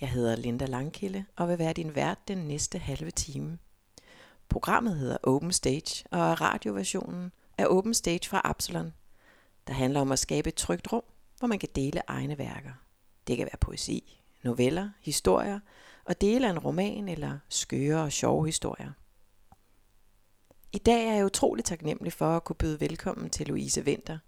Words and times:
Jeg 0.00 0.10
hedder 0.10 0.36
Linda 0.36 0.64
Langkilde 0.64 1.24
og 1.36 1.48
vil 1.48 1.58
være 1.58 1.72
din 1.72 1.94
vært 1.94 2.28
den 2.28 2.38
næste 2.38 2.78
halve 2.78 3.10
time. 3.10 3.58
Programmet 4.48 4.96
hedder 4.96 5.16
Open 5.22 5.52
Stage 5.52 6.04
og 6.10 6.18
er 6.18 6.40
radioversionen 6.40 7.32
af 7.58 7.66
Open 7.66 7.94
Stage 7.94 8.28
fra 8.28 8.40
Absalon, 8.44 8.92
der 9.66 9.72
handler 9.72 10.00
om 10.00 10.12
at 10.12 10.18
skabe 10.18 10.48
et 10.48 10.54
trygt 10.54 10.92
rum, 10.92 11.02
hvor 11.38 11.48
man 11.48 11.58
kan 11.58 11.68
dele 11.74 12.02
egne 12.06 12.38
værker. 12.38 12.72
Det 13.26 13.36
kan 13.36 13.46
være 13.46 13.58
poesi, 13.60 14.20
noveller, 14.42 14.90
historier 15.00 15.60
og 16.04 16.20
dele 16.20 16.46
af 16.46 16.50
en 16.50 16.58
roman 16.58 17.08
eller 17.08 17.38
skøre 17.48 18.02
og 18.02 18.12
sjove 18.12 18.46
historier. 18.46 18.92
I 20.72 20.78
dag 20.78 21.08
er 21.08 21.14
jeg 21.14 21.24
utrolig 21.24 21.64
taknemmelig 21.64 22.12
for 22.12 22.36
at 22.36 22.44
kunne 22.44 22.56
byde 22.56 22.80
velkommen 22.80 23.30
til 23.30 23.46
Louise 23.46 23.82
Winter, 23.82 24.18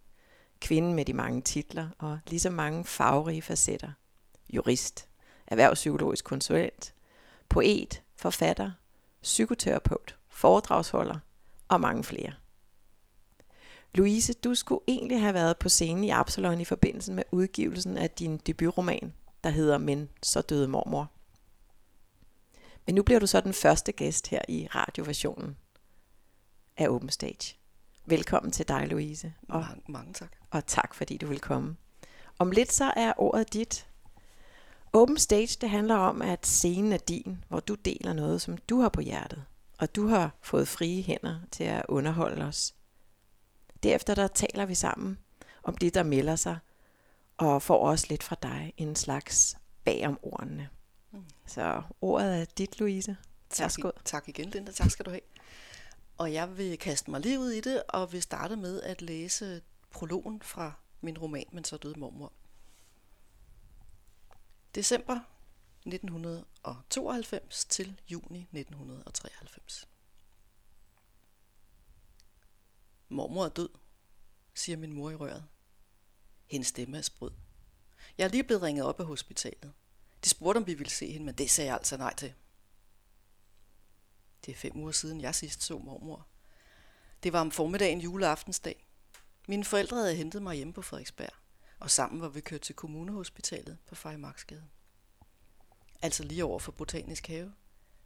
kvinden 0.61 0.95
med 0.95 1.05
de 1.05 1.13
mange 1.13 1.43
titler 1.43 1.89
og 1.99 2.19
lige 2.27 2.41
så 2.41 2.51
mange 2.51 2.85
farverige 2.85 3.43
facetter. 3.43 3.93
Jurist, 4.51 5.09
erhvervspsykologisk 5.47 6.25
konsulent, 6.25 6.95
poet, 7.49 8.03
forfatter, 8.17 8.71
psykoterapeut, 9.23 10.17
foredragsholder 10.29 11.19
og 11.69 11.81
mange 11.81 12.05
flere. 12.05 12.33
Louise, 13.95 14.33
du 14.33 14.55
skulle 14.55 14.81
egentlig 14.89 15.21
have 15.21 15.35
været 15.35 15.59
på 15.59 15.69
scenen 15.69 16.05
i 16.05 16.11
Absalon 16.11 16.61
i 16.61 16.65
forbindelse 16.65 17.13
med 17.13 17.23
udgivelsen 17.33 17.99
af 17.99 18.11
din 18.11 18.37
debutroman, 18.37 19.13
der 19.45 19.51
hedder 19.51 19.79
Men 19.79 20.09
så 20.23 20.41
døde 20.41 20.69
mormor. 20.69 21.11
Men 22.87 22.95
nu 22.95 23.03
bliver 23.03 23.21
du 23.21 23.27
så 23.27 23.41
den 23.41 23.53
første 23.53 23.93
gæst 23.93 24.29
her 24.29 24.43
i 24.49 24.69
radioversionen 24.75 25.57
af 26.77 26.89
Open 26.89 27.11
Stage. 27.11 27.57
Velkommen 28.07 28.53
til 28.53 28.69
dig, 28.69 28.89
Louise. 28.89 29.35
Og, 29.49 29.61
mange, 29.61 29.83
mange 29.89 30.13
tak. 30.13 30.33
Og 30.51 30.67
tak, 30.67 30.95
fordi 30.95 31.17
du 31.17 31.27
vil 31.27 31.41
komme. 31.41 31.77
Om 32.39 32.51
lidt 32.51 32.73
så 32.73 32.93
er 32.97 33.13
ordet 33.17 33.53
dit. 33.53 33.87
Open 34.93 35.19
Stage, 35.19 35.59
det 35.61 35.71
handler 35.71 35.95
om, 35.95 36.23
at 36.23 36.47
scenen 36.47 36.93
er 36.93 36.99
din, 36.99 37.45
hvor 37.49 37.61
du 37.61 37.75
deler 37.75 38.13
noget, 38.13 38.43
som 38.43 38.57
du 38.57 38.81
har 38.81 38.89
på 38.89 39.01
hjertet. 39.01 39.45
Og 39.79 39.97
du 39.97 40.07
har 40.07 40.31
fået 40.41 40.69
frie 40.69 41.03
hænder 41.03 41.41
til 41.51 41.65
at 41.65 41.83
underholde 41.89 42.45
os. 42.45 42.75
Derefter 43.83 44.15
der 44.15 44.29
taler 44.29 44.67
vi 44.67 44.75
sammen 44.75 45.19
om 45.63 45.77
det, 45.77 45.95
der 45.95 46.03
melder 46.03 46.37
sig, 46.37 46.59
og 47.37 47.63
får 47.63 47.87
også 47.87 48.07
lidt 48.11 48.23
fra 48.23 48.37
dig 48.43 48.73
en 48.77 48.97
slags 48.97 49.57
bag 49.85 50.07
om 50.07 50.19
ordene. 50.23 50.69
Mm. 51.13 51.25
Så 51.47 51.83
ordet 52.01 52.41
er 52.41 52.45
dit, 52.45 52.79
Louise. 52.79 53.17
Tak, 53.51 53.73
tak 54.05 54.29
igen, 54.29 54.51
Linda. 54.51 54.73
Tak 54.73 54.91
skal 54.91 55.05
du 55.05 55.11
have. 55.11 55.21
Og 56.19 56.33
jeg 56.33 56.59
vil 56.59 56.79
kaste 56.79 57.11
mig 57.11 57.21
lige 57.21 57.41
ud 57.41 57.51
i 57.51 57.61
det, 57.61 57.83
og 57.89 58.13
vil 58.13 58.23
starte 58.23 58.57
med 58.57 58.83
at 58.83 59.03
læse 59.03 59.61
prologen 59.91 60.43
fra 60.43 60.73
min 61.01 61.19
roman, 61.19 61.45
Men 61.53 61.65
så 61.65 61.77
døde 61.77 62.01
mormor. 62.01 62.33
December 64.75 65.21
1992 65.87 67.65
til 67.65 68.01
juni 68.09 68.39
1993. 68.39 69.89
Mormor 73.09 73.45
er 73.45 73.49
død, 73.49 73.69
siger 74.55 74.77
min 74.77 74.93
mor 74.93 75.11
i 75.11 75.15
røret. 75.15 75.45
Hendes 76.47 76.69
stemme 76.69 76.99
er 76.99 77.03
sprød. 77.03 77.31
Jeg 78.19 78.25
er 78.25 78.29
lige 78.29 78.45
blevet 78.45 78.63
ringet 78.63 78.85
op 78.85 79.01
af 79.01 79.07
hospitalet. 79.07 79.73
De 80.25 80.29
spurgte, 80.29 80.59
om 80.59 80.67
vi 80.67 80.75
ville 80.75 80.91
se 80.91 81.13
hende, 81.13 81.27
men 81.27 81.35
det 81.35 81.51
sagde 81.51 81.69
jeg 81.69 81.77
altså 81.77 81.97
nej 81.97 82.15
til. 82.15 82.35
Det 84.47 84.53
er 84.53 84.57
fem 84.57 84.77
uger 84.77 84.93
siden, 84.93 85.21
jeg 85.21 85.35
sidst 85.35 85.63
så 85.63 85.79
mormor. 85.79 86.27
Det 87.23 87.33
var 87.33 87.41
om 87.41 87.51
formiddagen 87.51 88.01
juleaftensdag. 88.01 88.87
Mine 89.49 89.65
forældre 89.65 89.97
havde 89.97 90.15
hentet 90.15 90.43
mig 90.43 90.57
hjemme 90.57 90.73
på 90.73 90.83
Frederiksberg, 90.83 91.42
og 91.83 91.91
sammen 91.91 92.21
var 92.21 92.29
vi 92.29 92.41
kørt 92.41 92.61
til 92.61 92.75
kommunehospitalet 92.75 93.79
på 93.87 93.95
Fejmarksgade. 93.95 94.65
Altså 96.03 96.25
lige 96.25 96.45
over 96.45 96.59
for 96.59 96.73
Botanisk 96.73 97.27
Have, 97.27 97.55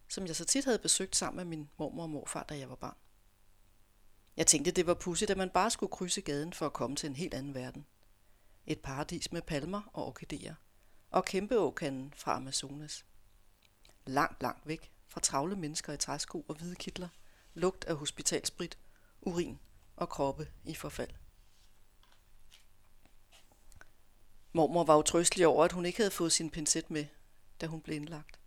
som 0.08 0.26
jeg 0.26 0.36
så 0.36 0.44
tit 0.44 0.64
havde 0.64 0.78
besøgt 0.78 1.16
sammen 1.16 1.36
med 1.36 1.44
min 1.44 1.70
mormor 1.78 2.02
og 2.02 2.10
morfar, 2.10 2.42
da 2.42 2.58
jeg 2.58 2.68
var 2.68 2.74
barn. 2.74 2.96
Jeg 4.36 4.46
tænkte, 4.46 4.70
det 4.70 4.86
var 4.86 4.94
pudsigt, 4.94 5.30
at 5.30 5.36
man 5.36 5.50
bare 5.50 5.70
skulle 5.70 5.92
krydse 5.92 6.20
gaden 6.20 6.52
for 6.52 6.66
at 6.66 6.72
komme 6.72 6.96
til 6.96 7.08
en 7.08 7.16
helt 7.16 7.34
anden 7.34 7.54
verden. 7.54 7.86
Et 8.66 8.80
paradis 8.80 9.32
med 9.32 9.42
palmer 9.42 9.82
og 9.92 10.06
orkideer, 10.06 10.54
og 11.10 11.24
kæmpeåkanden 11.24 12.12
fra 12.16 12.36
Amazonas. 12.36 13.04
Langt, 14.06 14.42
langt 14.42 14.66
væk 14.68 14.92
fra 15.06 15.20
travle 15.20 15.56
mennesker 15.56 15.92
i 15.92 15.98
træsko 15.98 16.44
og 16.48 16.54
hvide 16.54 16.76
kitler, 16.76 17.08
lugt 17.54 17.84
af 17.84 17.96
hospitalsprit, 17.96 18.78
urin 19.20 19.58
og 19.96 20.08
kroppe 20.08 20.48
i 20.64 20.74
forfald. 20.74 21.25
Mormor 24.56 24.84
var 24.84 24.96
utrystelig 24.96 25.46
over, 25.46 25.64
at 25.64 25.72
hun 25.72 25.86
ikke 25.86 25.98
havde 25.98 26.10
fået 26.10 26.32
sin 26.32 26.50
pincet 26.50 26.90
med, 26.90 27.04
da 27.60 27.66
hun 27.66 27.80
blev 27.80 27.96
indlagt. 27.96 28.40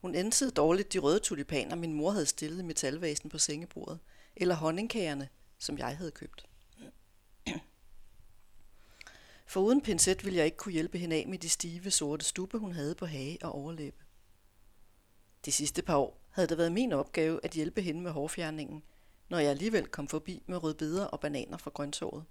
Hun 0.00 0.14
ænsede 0.14 0.50
dårligt 0.50 0.92
de 0.92 0.98
røde 0.98 1.18
tulipaner, 1.18 1.76
min 1.76 1.92
mor 1.92 2.10
havde 2.10 2.26
stillet 2.26 2.58
i 2.58 2.62
metalvasen 2.62 3.30
på 3.30 3.38
sengebordet, 3.38 3.98
eller 4.36 4.54
honningkagerne, 4.54 5.28
som 5.58 5.78
jeg 5.78 5.96
havde 5.96 6.10
købt. 6.10 6.46
For 9.46 9.60
uden 9.60 9.80
pincet 9.80 10.24
ville 10.24 10.36
jeg 10.36 10.44
ikke 10.44 10.56
kunne 10.56 10.72
hjælpe 10.72 10.98
hende 10.98 11.16
af 11.16 11.26
med 11.26 11.38
de 11.38 11.48
stive, 11.48 11.90
sorte 11.90 12.24
stube, 12.24 12.58
hun 12.58 12.72
havde 12.72 12.94
på 12.94 13.06
hage 13.06 13.38
og 13.42 13.52
overlæbe. 13.52 14.04
De 15.44 15.52
sidste 15.52 15.82
par 15.82 15.96
år 15.96 16.20
havde 16.30 16.48
det 16.48 16.58
været 16.58 16.72
min 16.72 16.92
opgave 16.92 17.40
at 17.42 17.50
hjælpe 17.50 17.82
hende 17.82 18.00
med 18.00 18.10
hårfjerningen, 18.10 18.82
når 19.28 19.38
jeg 19.38 19.50
alligevel 19.50 19.86
kom 19.86 20.08
forbi 20.08 20.42
med 20.46 20.62
rødbeder 20.62 21.04
og 21.04 21.20
bananer 21.20 21.56
fra 21.56 21.70
grøntsåret. 21.70 22.24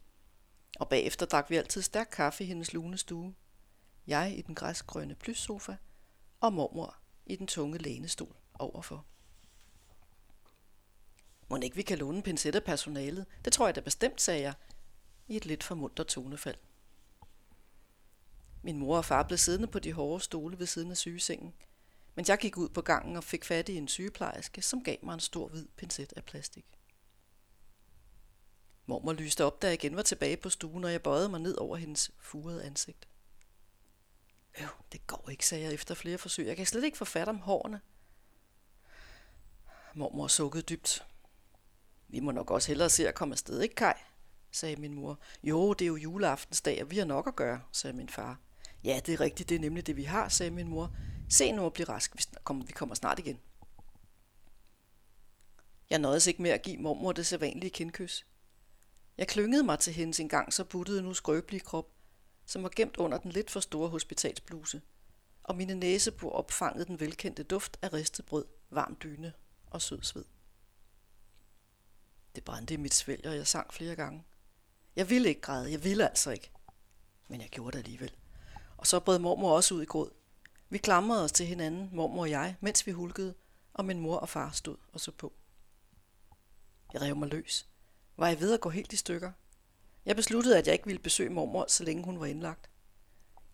Og 0.79 0.89
bagefter 0.89 1.25
drak 1.25 1.49
vi 1.49 1.55
altid 1.55 1.81
stærk 1.81 2.07
kaffe 2.11 2.43
i 2.43 2.47
hendes 2.47 2.73
lune 2.73 2.97
stue. 2.97 3.35
Jeg 4.07 4.37
i 4.37 4.41
den 4.41 4.55
græsgrønne 4.55 5.15
plyssofa, 5.15 5.75
og 6.39 6.53
mormor 6.53 6.97
i 7.25 7.35
den 7.35 7.47
tunge 7.47 7.77
lænestol 7.77 8.35
overfor. 8.59 9.05
Må 11.49 11.57
ikke 11.57 11.75
vi 11.75 11.81
kan 11.81 11.97
låne 11.97 12.21
pincet 12.21 12.55
af 12.55 12.63
personalet? 12.63 13.25
Det 13.45 13.53
tror 13.53 13.67
jeg 13.67 13.75
da 13.75 13.81
bestemt, 13.81 14.21
sagde 14.21 14.41
jeg, 14.41 14.53
i 15.27 15.35
et 15.35 15.45
lidt 15.45 15.63
for 15.63 15.75
munter 15.75 16.03
tonefald. 16.03 16.57
Min 18.61 18.77
mor 18.77 18.97
og 18.97 19.05
far 19.05 19.23
blev 19.23 19.37
siddende 19.37 19.67
på 19.67 19.79
de 19.79 19.93
hårde 19.93 20.23
stole 20.23 20.59
ved 20.59 20.65
siden 20.65 20.91
af 20.91 20.97
sygesengen, 20.97 21.53
men 22.15 22.25
jeg 22.27 22.37
gik 22.37 22.57
ud 22.57 22.69
på 22.69 22.81
gangen 22.81 23.15
og 23.15 23.23
fik 23.23 23.45
fat 23.45 23.69
i 23.69 23.75
en 23.75 23.87
sygeplejerske, 23.87 24.61
som 24.61 24.83
gav 24.83 24.97
mig 25.03 25.13
en 25.13 25.19
stor 25.19 25.47
hvid 25.47 25.67
pincet 25.77 26.13
af 26.15 26.23
plastik. 26.23 26.65
Mormor 28.85 29.13
lyste 29.13 29.45
op, 29.45 29.61
da 29.61 29.67
jeg 29.67 29.73
igen 29.73 29.95
var 29.95 30.01
tilbage 30.01 30.37
på 30.37 30.49
stuen, 30.49 30.83
og 30.83 30.91
jeg 30.91 31.01
bøjede 31.01 31.29
mig 31.29 31.39
ned 31.39 31.57
over 31.57 31.77
hendes 31.77 32.11
furede 32.19 32.63
ansigt. 32.63 33.07
Øv, 34.61 34.67
det 34.91 35.07
går 35.07 35.29
ikke, 35.29 35.47
sagde 35.47 35.63
jeg 35.63 35.73
efter 35.73 35.95
flere 35.95 36.17
forsøg. 36.17 36.47
Jeg 36.47 36.57
kan 36.57 36.65
slet 36.65 36.83
ikke 36.83 36.97
få 36.97 37.05
fat 37.05 37.27
om 37.27 37.39
hårene. 37.39 37.81
Mormor 39.93 40.27
sukkede 40.27 40.63
dybt. 40.63 41.05
Vi 42.07 42.19
må 42.19 42.31
nok 42.31 42.51
også 42.51 42.67
hellere 42.67 42.89
se 42.89 43.07
at 43.07 43.15
komme 43.15 43.33
afsted, 43.33 43.61
ikke 43.61 43.75
Kai? 43.75 43.93
sagde 44.51 44.75
min 44.75 44.93
mor. 44.93 45.19
Jo, 45.43 45.73
det 45.73 45.85
er 45.85 45.87
jo 45.87 45.95
juleaftensdag, 45.95 46.83
og 46.83 46.91
vi 46.91 46.97
har 46.97 47.05
nok 47.05 47.27
at 47.27 47.35
gøre, 47.35 47.61
sagde 47.71 47.97
min 47.97 48.09
far. 48.09 48.39
Ja, 48.83 48.99
det 49.05 49.13
er 49.13 49.19
rigtigt, 49.19 49.49
det 49.49 49.55
er 49.55 49.59
nemlig 49.59 49.87
det, 49.87 49.95
vi 49.95 50.03
har, 50.03 50.29
sagde 50.29 50.51
min 50.51 50.67
mor. 50.67 50.95
Se 51.29 51.51
nu 51.51 51.65
at 51.65 51.73
blive 51.73 51.89
rask, 51.89 52.15
vi 52.65 52.71
kommer 52.71 52.95
snart 52.95 53.19
igen. 53.19 53.39
Jeg 55.89 55.99
nåede 55.99 56.29
ikke 56.29 56.41
med 56.41 56.51
at 56.51 56.61
give 56.61 56.77
mormor 56.77 57.11
det 57.11 57.25
sædvanlige 57.25 57.69
kindkys. 57.69 58.25
Jeg 59.17 59.27
klyngede 59.27 59.63
mig 59.63 59.79
til 59.79 59.93
hendes 59.93 60.19
engang 60.19 60.53
så 60.53 60.63
buttede 60.63 61.01
nu 61.01 61.13
skrøbelige 61.13 61.61
krop, 61.61 61.89
som 62.45 62.63
var 62.63 62.71
gemt 62.75 62.97
under 62.97 63.17
den 63.17 63.31
lidt 63.31 63.51
for 63.51 63.59
store 63.59 63.89
hospitalsbluse, 63.89 64.81
og 65.43 65.55
mine 65.55 65.75
næsebor 65.75 66.31
opfangede 66.31 66.85
den 66.85 66.99
velkendte 66.99 67.43
duft 67.43 67.77
af 67.81 67.93
ristet 67.93 68.25
brød, 68.25 68.45
varm 68.69 68.97
dyne 69.03 69.33
og 69.65 69.81
sød 69.81 70.03
sved. 70.03 70.25
Det 72.35 72.43
brændte 72.43 72.73
i 72.73 72.77
mit 72.77 72.93
svælg, 72.93 73.27
og 73.27 73.35
jeg 73.35 73.47
sang 73.47 73.73
flere 73.73 73.95
gange. 73.95 74.23
Jeg 74.95 75.09
ville 75.09 75.29
ikke 75.29 75.41
græde, 75.41 75.71
jeg 75.71 75.83
ville 75.83 76.09
altså 76.09 76.31
ikke. 76.31 76.51
Men 77.27 77.41
jeg 77.41 77.49
gjorde 77.49 77.77
det 77.77 77.83
alligevel. 77.83 78.15
Og 78.77 78.87
så 78.87 78.99
brød 78.99 79.19
mormor 79.19 79.55
også 79.55 79.75
ud 79.75 79.81
i 79.81 79.85
gråd. 79.85 80.11
Vi 80.69 80.77
klamrede 80.77 81.23
os 81.23 81.31
til 81.31 81.45
hinanden, 81.45 81.89
mormor 81.93 82.21
og 82.21 82.29
jeg, 82.29 82.55
mens 82.61 82.87
vi 82.87 82.91
hulkede, 82.91 83.33
og 83.73 83.85
min 83.85 83.99
mor 83.99 84.17
og 84.17 84.29
far 84.29 84.51
stod 84.51 84.77
og 84.93 84.99
så 84.99 85.11
på. 85.11 85.33
Jeg 86.93 87.01
rev 87.01 87.15
mig 87.15 87.29
løs. 87.29 87.67
Var 88.17 88.27
jeg 88.27 88.39
ved 88.39 88.53
at 88.53 88.61
gå 88.61 88.69
helt 88.69 88.93
i 88.93 88.97
stykker? 88.97 89.31
Jeg 90.05 90.15
besluttede, 90.15 90.57
at 90.57 90.67
jeg 90.67 90.73
ikke 90.73 90.85
ville 90.85 91.01
besøge 91.01 91.29
mormor, 91.29 91.65
så 91.67 91.83
længe 91.83 92.03
hun 92.03 92.19
var 92.19 92.25
indlagt. 92.25 92.69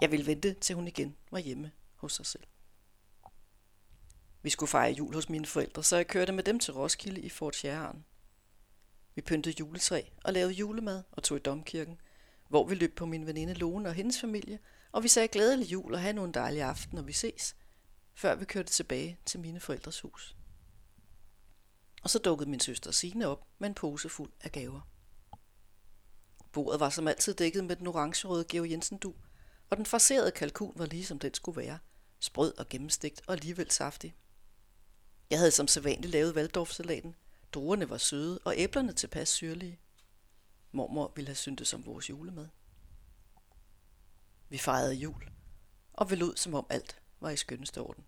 Jeg 0.01 0.11
ville 0.11 0.25
vente, 0.25 0.53
til 0.53 0.75
hun 0.75 0.87
igen 0.87 1.15
var 1.31 1.39
hjemme 1.39 1.71
hos 1.95 2.13
sig 2.13 2.25
selv. 2.25 2.43
Vi 4.41 4.49
skulle 4.49 4.69
fejre 4.69 4.91
jul 4.91 5.13
hos 5.13 5.29
mine 5.29 5.45
forældre, 5.45 5.83
så 5.83 5.95
jeg 5.95 6.07
kørte 6.07 6.31
med 6.31 6.43
dem 6.43 6.59
til 6.59 6.73
Roskilde 6.73 7.21
i 7.21 7.29
Fort 7.29 7.55
Sjæren. 7.55 8.05
Vi 9.15 9.21
pyntede 9.21 9.55
juletræ 9.59 10.01
og 10.23 10.33
lavede 10.33 10.53
julemad 10.53 11.03
og 11.11 11.23
tog 11.23 11.37
i 11.37 11.41
domkirken, 11.41 12.01
hvor 12.47 12.67
vi 12.67 12.75
løb 12.75 12.95
på 12.95 13.05
min 13.05 13.27
veninde 13.27 13.53
Lone 13.53 13.89
og 13.89 13.95
hendes 13.95 14.19
familie, 14.19 14.59
og 14.91 15.03
vi 15.03 15.07
sagde 15.07 15.27
glædelig 15.27 15.71
jul 15.71 15.93
og 15.93 16.01
have 16.01 16.13
nogle 16.13 16.33
dejlige 16.33 16.63
aften, 16.63 16.95
når 16.95 17.01
vi 17.01 17.13
ses, 17.13 17.55
før 18.13 18.35
vi 18.35 18.45
kørte 18.45 18.71
tilbage 18.71 19.17
til 19.25 19.39
mine 19.39 19.59
forældres 19.59 20.01
hus. 20.01 20.35
Og 22.01 22.09
så 22.09 22.19
dukkede 22.19 22.49
min 22.49 22.59
søster 22.59 22.91
Signe 22.91 23.27
op 23.27 23.47
med 23.59 23.69
en 23.69 23.75
pose 23.75 24.09
fuld 24.09 24.31
af 24.41 24.51
gaver. 24.51 24.81
Bordet 26.51 26.79
var 26.79 26.89
som 26.89 27.07
altid 27.07 27.33
dækket 27.33 27.63
med 27.63 27.75
den 27.75 27.87
orange-røde 27.87 28.45
Georg 28.49 28.71
Jensen 28.71 28.97
du, 28.97 29.13
og 29.69 29.77
den 29.77 29.85
farserede 29.85 30.31
kalkun 30.31 30.73
var 30.75 30.85
lige 30.85 31.05
som 31.05 31.19
den 31.19 31.33
skulle 31.33 31.61
være. 31.61 31.79
Sprød 32.19 32.57
og 32.57 32.69
gennemstegt 32.69 33.21
og 33.27 33.33
alligevel 33.33 33.71
saftig. 33.71 34.15
Jeg 35.29 35.39
havde 35.39 35.51
som 35.51 35.67
sædvanligt 35.67 36.11
lavet 36.11 36.35
valdorfsalaten. 36.35 37.15
Druerne 37.51 37.89
var 37.89 37.97
søde, 37.97 38.39
og 38.45 38.53
æblerne 38.57 38.93
tilpas 38.93 39.29
syrlige. 39.29 39.79
Mormor 40.71 41.11
ville 41.15 41.27
have 41.27 41.35
syntes 41.35 41.67
som 41.67 41.85
vores 41.85 42.09
julemad. 42.09 42.47
Vi 44.49 44.57
fejrede 44.57 44.93
jul, 44.93 45.31
og 45.93 46.11
vi 46.11 46.15
lød 46.15 46.37
som 46.37 46.53
om 46.53 46.65
alt 46.69 47.01
var 47.19 47.29
i 47.29 47.37
skønneste 47.37 47.81
orden. 47.81 48.05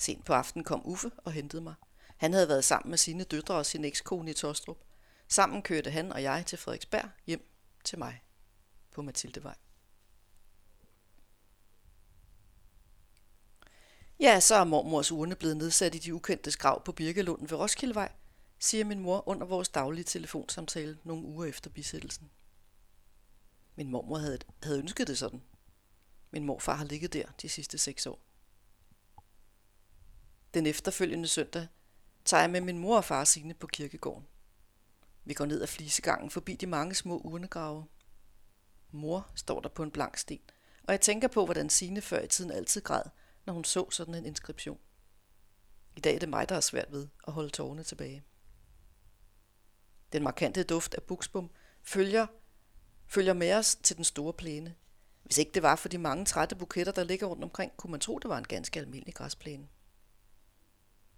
Sent 0.00 0.24
på 0.24 0.32
aftenen 0.32 0.64
kom 0.64 0.86
Uffe 0.86 1.10
og 1.16 1.32
hentede 1.32 1.62
mig. 1.62 1.74
Han 2.16 2.32
havde 2.32 2.48
været 2.48 2.64
sammen 2.64 2.90
med 2.90 2.98
sine 2.98 3.24
døtre 3.24 3.54
og 3.54 3.66
sin 3.66 3.84
ekskone 3.84 4.30
i 4.30 4.34
Tostrup. 4.34 4.78
Sammen 5.28 5.62
kørte 5.62 5.90
han 5.90 6.12
og 6.12 6.22
jeg 6.22 6.46
til 6.46 6.58
Frederiksberg 6.58 7.10
hjem 7.26 7.50
til 7.84 7.98
mig 7.98 8.22
på 8.90 9.02
Mathildevej. 9.02 9.54
Ja, 14.20 14.40
så 14.40 14.54
er 14.54 14.64
mormors 14.64 15.12
urne 15.12 15.34
blevet 15.34 15.56
nedsat 15.56 15.94
i 15.94 15.98
de 15.98 16.14
ukendte 16.14 16.58
grav 16.58 16.84
på 16.84 16.92
Birkelunden 16.92 17.50
ved 17.50 17.58
Roskildevej, 17.58 18.12
siger 18.58 18.84
min 18.84 19.00
mor 19.00 19.28
under 19.28 19.46
vores 19.46 19.68
daglige 19.68 20.04
telefonsamtale 20.04 20.98
nogle 21.04 21.26
uger 21.26 21.46
efter 21.46 21.70
bisættelsen. 21.70 22.30
Min 23.76 23.90
mormor 23.90 24.18
havde, 24.18 24.38
havde 24.62 24.78
ønsket 24.78 25.08
det 25.08 25.18
sådan. 25.18 25.42
Min 26.30 26.44
morfar 26.44 26.74
har 26.74 26.84
ligget 26.84 27.12
der 27.12 27.24
de 27.42 27.48
sidste 27.48 27.78
seks 27.78 28.06
år. 28.06 28.29
Den 30.54 30.66
efterfølgende 30.66 31.28
søndag 31.28 31.66
tager 32.24 32.40
jeg 32.40 32.50
med 32.50 32.60
min 32.60 32.78
mor 32.78 32.96
og 32.96 33.04
far 33.04 33.24
sine 33.24 33.54
på 33.54 33.66
kirkegården. 33.66 34.26
Vi 35.24 35.34
går 35.34 35.46
ned 35.46 35.62
ad 35.62 35.66
flisegangen 35.66 36.30
forbi 36.30 36.56
de 36.56 36.66
mange 36.66 36.94
små 36.94 37.18
urnegrave. 37.18 37.86
Mor 38.90 39.30
står 39.34 39.60
der 39.60 39.68
på 39.68 39.82
en 39.82 39.90
blank 39.90 40.16
sten, 40.16 40.40
og 40.84 40.92
jeg 40.92 41.00
tænker 41.00 41.28
på, 41.28 41.44
hvordan 41.44 41.70
sine 41.70 42.00
før 42.00 42.20
i 42.20 42.28
tiden 42.28 42.50
altid 42.50 42.80
græd, 42.80 43.02
når 43.46 43.52
hun 43.54 43.64
så 43.64 43.90
sådan 43.90 44.14
en 44.14 44.26
inskription. 44.26 44.78
I 45.96 46.00
dag 46.00 46.14
er 46.14 46.18
det 46.18 46.28
mig, 46.28 46.48
der 46.48 46.54
har 46.54 46.60
svært 46.60 46.92
ved 46.92 47.08
at 47.26 47.32
holde 47.32 47.50
tårerne 47.50 47.82
tilbage. 47.82 48.22
Den 50.12 50.22
markante 50.22 50.62
duft 50.62 50.94
af 50.94 51.02
buksbum 51.02 51.50
følger, 51.82 52.26
følger 53.06 53.32
med 53.32 53.54
os 53.54 53.76
til 53.82 53.96
den 53.96 54.04
store 54.04 54.32
plæne. 54.32 54.74
Hvis 55.22 55.38
ikke 55.38 55.52
det 55.52 55.62
var 55.62 55.76
for 55.76 55.88
de 55.88 55.98
mange 55.98 56.24
trætte 56.24 56.56
buketter, 56.56 56.92
der 56.92 57.04
ligger 57.04 57.26
rundt 57.26 57.44
omkring, 57.44 57.72
kunne 57.76 57.90
man 57.90 58.00
tro, 58.00 58.18
det 58.18 58.28
var 58.28 58.38
en 58.38 58.44
ganske 58.44 58.80
almindelig 58.80 59.14
græsplæne. 59.14 59.68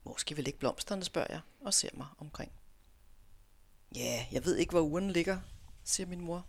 Hvor 0.03 0.15
skal 0.17 0.37
vi 0.37 0.43
lægge 0.43 0.59
blomsterne, 0.59 1.05
spørger 1.05 1.27
jeg 1.31 1.41
og 1.61 1.75
ser 1.75 1.89
mig 1.95 2.07
omkring. 2.19 2.53
Ja, 3.95 4.27
jeg 4.33 4.45
ved 4.45 4.57
ikke, 4.57 4.71
hvor 4.71 4.81
uren 4.81 5.11
ligger, 5.11 5.41
siger 5.85 6.07
min 6.07 6.21
mor. 6.21 6.47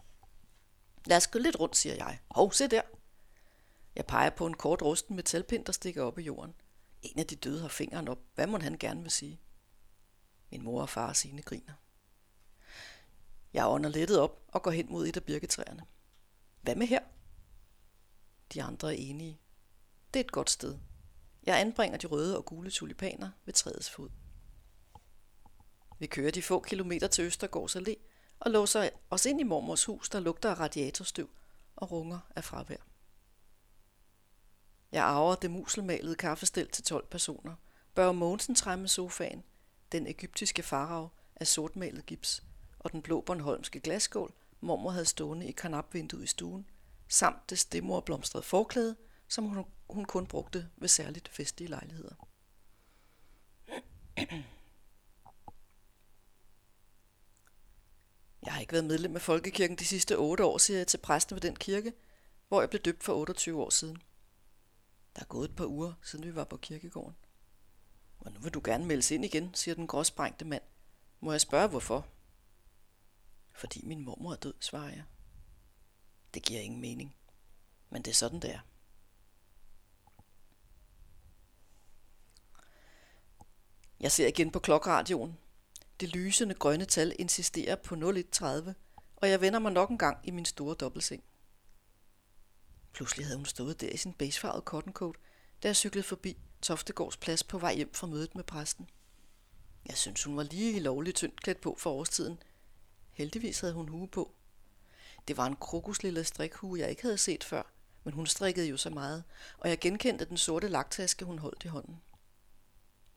Lad 1.06 1.18
os 1.18 1.28
gå 1.28 1.40
lidt 1.40 1.60
rundt, 1.60 1.78
siger 1.78 1.96
jeg. 1.96 2.20
Hov, 2.32 2.54
se 2.54 2.68
der. 2.68 2.82
Jeg 3.96 4.06
peger 4.06 4.30
på 4.30 4.48
en 4.48 4.54
kort 4.54 4.82
rusten 4.82 5.16
metalpind, 5.16 5.66
der 5.66 5.72
stikker 5.72 6.04
op 6.04 6.20
i 6.20 6.22
jorden. 6.22 6.54
En 7.02 7.20
af 7.20 7.28
de 7.28 7.36
døde 7.36 7.62
har 7.62 7.68
fingeren 7.68 8.08
op. 8.08 8.20
Hvad 8.36 8.48
må 8.48 8.60
han 8.60 8.78
gerne 8.78 9.02
vil 9.02 9.12
sige? 9.12 9.40
Min 10.52 10.64
mor 10.64 10.82
og 10.82 10.90
far 10.90 11.08
og 11.08 11.16
sine 11.16 11.42
griner. 11.42 11.74
Jeg 13.54 13.68
ånder 13.68 13.90
lettet 13.90 14.20
op 14.20 14.44
og 14.48 14.64
går 14.64 14.72
hen 14.72 14.92
mod 14.92 15.08
et 15.08 15.18
af 15.18 15.24
birketræerne. 15.24 15.86
Hvad 16.62 16.76
med 16.76 16.88
her? 16.88 17.02
De 18.54 18.64
andre 18.64 18.88
er 18.88 18.98
enige. 18.98 19.40
Det 20.14 20.20
er 20.20 20.24
et 20.24 20.32
godt 20.32 20.50
sted. 20.50 20.78
Jeg 21.46 21.60
anbringer 21.60 21.98
de 21.98 22.08
røde 22.08 22.38
og 22.38 22.46
gule 22.46 22.72
tulipaner 22.72 23.30
ved 23.46 23.54
træets 23.54 23.90
fod. 23.90 24.10
Vi 26.00 26.08
kører 26.08 26.32
de 26.32 26.42
få 26.42 26.60
kilometer 26.60 27.08
til 27.08 27.24
Østergårds 27.26 27.76
Allé 27.76 27.96
og 28.40 28.52
låser 28.52 28.90
os 29.10 29.26
ind 29.26 29.40
i 29.40 29.44
mormors 29.44 29.86
hus, 29.86 30.10
der 30.10 30.20
lugter 30.20 30.52
af 30.52 30.60
radiatorstøv 30.60 31.30
og 31.76 31.92
runger 31.92 32.20
af 32.36 32.44
fravær. 32.44 32.78
Jeg 34.92 35.04
arver 35.04 35.36
det 35.36 35.52
muselmalede 35.52 36.16
kaffestel 36.16 36.68
til 36.68 36.84
12 36.84 37.08
personer. 37.08 37.56
Børge 37.96 38.14
Mogensen 38.14 38.56
træmme 38.56 38.88
sofaen, 38.88 39.44
den 39.92 40.08
egyptiske 40.08 40.64
farao 40.64 41.10
af 41.36 41.48
sortmalet 41.48 42.06
gips 42.06 42.44
og 42.80 42.92
den 42.92 43.02
blå 43.02 43.22
Bornholmske 43.22 43.80
glasskål, 43.80 44.34
mormor 44.62 44.92
havde 44.92 45.06
stående 45.06 45.48
i 45.48 45.52
kanapvinduet 45.52 46.24
i 46.24 46.28
stuen, 46.28 46.70
samt 47.08 47.50
det 47.50 47.60
stemorblomstrede 47.60 48.44
forklæde, 48.44 48.96
som 49.28 49.46
hun, 49.46 49.66
hun 49.94 50.06
kun 50.06 50.28
brugte 50.28 50.70
ved 50.78 50.88
særligt 50.88 51.30
festlige 51.30 51.70
lejligheder. 51.70 52.16
Jeg 58.46 58.54
har 58.54 58.60
ikke 58.62 58.74
været 58.74 58.86
medlem 58.86 59.16
af 59.16 59.22
Folkekirken 59.22 59.78
de 59.78 59.86
sidste 59.86 60.18
otte 60.18 60.46
år, 60.46 60.58
siger 60.58 60.78
jeg 60.78 60.88
til 60.88 60.98
præsten 60.98 61.36
ved 61.36 61.42
den 61.42 61.56
kirke, 61.56 61.94
hvor 62.48 62.62
jeg 62.62 62.70
blev 62.70 62.82
døbt 62.82 63.04
for 63.04 63.14
28 63.14 63.62
år 63.62 63.70
siden. 63.70 63.98
Der 65.16 65.22
er 65.22 65.26
gået 65.26 65.50
et 65.50 65.56
par 65.56 65.66
uger, 65.66 65.94
siden 66.04 66.26
vi 66.26 66.36
var 66.36 66.44
på 66.44 66.58
kirkegården. 66.58 67.16
Og 68.20 68.32
nu 68.32 68.40
vil 68.40 68.54
du 68.54 68.62
gerne 68.64 68.86
meldes 68.86 69.12
ind 69.12 69.26
igen, 69.26 69.54
siger 69.54 69.76
den 69.76 69.88
gråsprængte 69.88 70.46
mand. 70.46 70.64
Må 71.20 71.32
jeg 71.32 71.42
spørge, 71.42 71.68
hvorfor? 71.68 72.08
Fordi 73.52 73.82
min 73.86 74.00
mormor 74.00 74.32
er 74.32 74.36
død, 74.36 74.54
svarer 74.60 74.90
jeg. 74.90 75.04
Det 76.34 76.44
giver 76.44 76.62
ingen 76.62 76.82
mening. 76.82 77.16
Men 77.90 78.02
det 78.02 78.12
er 78.12 78.16
sådan, 78.16 78.40
det 78.40 78.54
er. 78.54 78.60
Jeg 84.04 84.12
ser 84.12 84.28
igen 84.28 84.52
på 84.52 84.60
klokradioen. 84.60 85.38
Det 86.00 86.10
lysende 86.10 86.56
grønne 86.56 86.86
tal 86.86 87.16
insisterer 87.20 87.76
på 87.76 87.96
0130, 87.96 88.76
og 89.16 89.30
jeg 89.30 89.42
vender 89.42 89.60
mig 89.60 89.72
nok 89.72 89.90
en 89.90 89.98
gang 89.98 90.18
i 90.24 90.32
min 90.32 90.46
store 90.46 90.76
dobbeltseng. 90.76 91.24
Pludselig 92.94 93.26
havde 93.26 93.38
hun 93.38 93.46
stået 93.46 93.82
der 93.82 93.90
i 93.90 93.98
sin 93.98 94.14
beigefarvede 94.14 94.64
cotton 94.66 94.94
coat, 94.94 95.16
da 95.64 95.68
jeg 95.68 95.76
cyklede 95.76 96.08
forbi 96.08 96.38
Toftegårds 96.62 97.18
plads 97.18 97.44
på 97.44 97.58
vej 97.58 97.76
hjem 97.76 97.94
fra 97.94 98.08
mødet 98.08 98.36
med 98.36 98.44
præsten. 98.44 98.90
Jeg 99.86 99.98
synes, 99.98 100.24
hun 100.24 100.38
var 100.38 100.44
lige 100.44 100.80
lovligt 100.80 101.18
tyndt 101.18 101.42
klædt 101.42 101.62
på 101.62 101.76
for 101.80 101.92
årstiden. 101.92 102.44
Heldigvis 103.12 103.60
havde 103.60 103.74
hun 103.74 103.90
hue 103.90 104.08
på. 104.08 104.34
Det 105.28 105.38
var 105.38 105.46
en 105.46 105.56
krokuslille 105.56 106.24
strikhue, 106.24 106.80
jeg 106.80 106.90
ikke 106.90 107.02
havde 107.02 107.18
set 107.18 107.44
før, 107.44 107.64
men 108.04 108.14
hun 108.14 108.28
strikkede 108.28 108.68
jo 108.68 108.78
så 108.78 108.90
meget, 108.90 109.24
og 109.58 109.70
jeg 109.70 109.80
genkendte 109.80 110.26
den 110.26 110.38
sorte 110.38 110.68
lagtaske, 110.68 111.26
hun 111.26 111.40
holdt 111.40 111.66
i 111.66 111.68
hånden. 111.68 112.02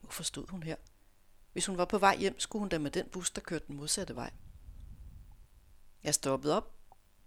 Hvorfor 0.07 0.23
stod 0.23 0.47
hun 0.47 0.63
her? 0.63 0.75
Hvis 1.53 1.65
hun 1.65 1.77
var 1.77 1.85
på 1.85 1.97
vej 1.97 2.17
hjem, 2.17 2.39
skulle 2.39 2.59
hun 2.59 2.69
da 2.69 2.77
med 2.77 2.91
den 2.91 3.09
bus, 3.09 3.31
der 3.31 3.41
kørte 3.41 3.67
den 3.67 3.75
modsatte 3.75 4.15
vej. 4.15 4.33
Jeg 6.03 6.13
stoppede 6.13 6.57
op 6.57 6.75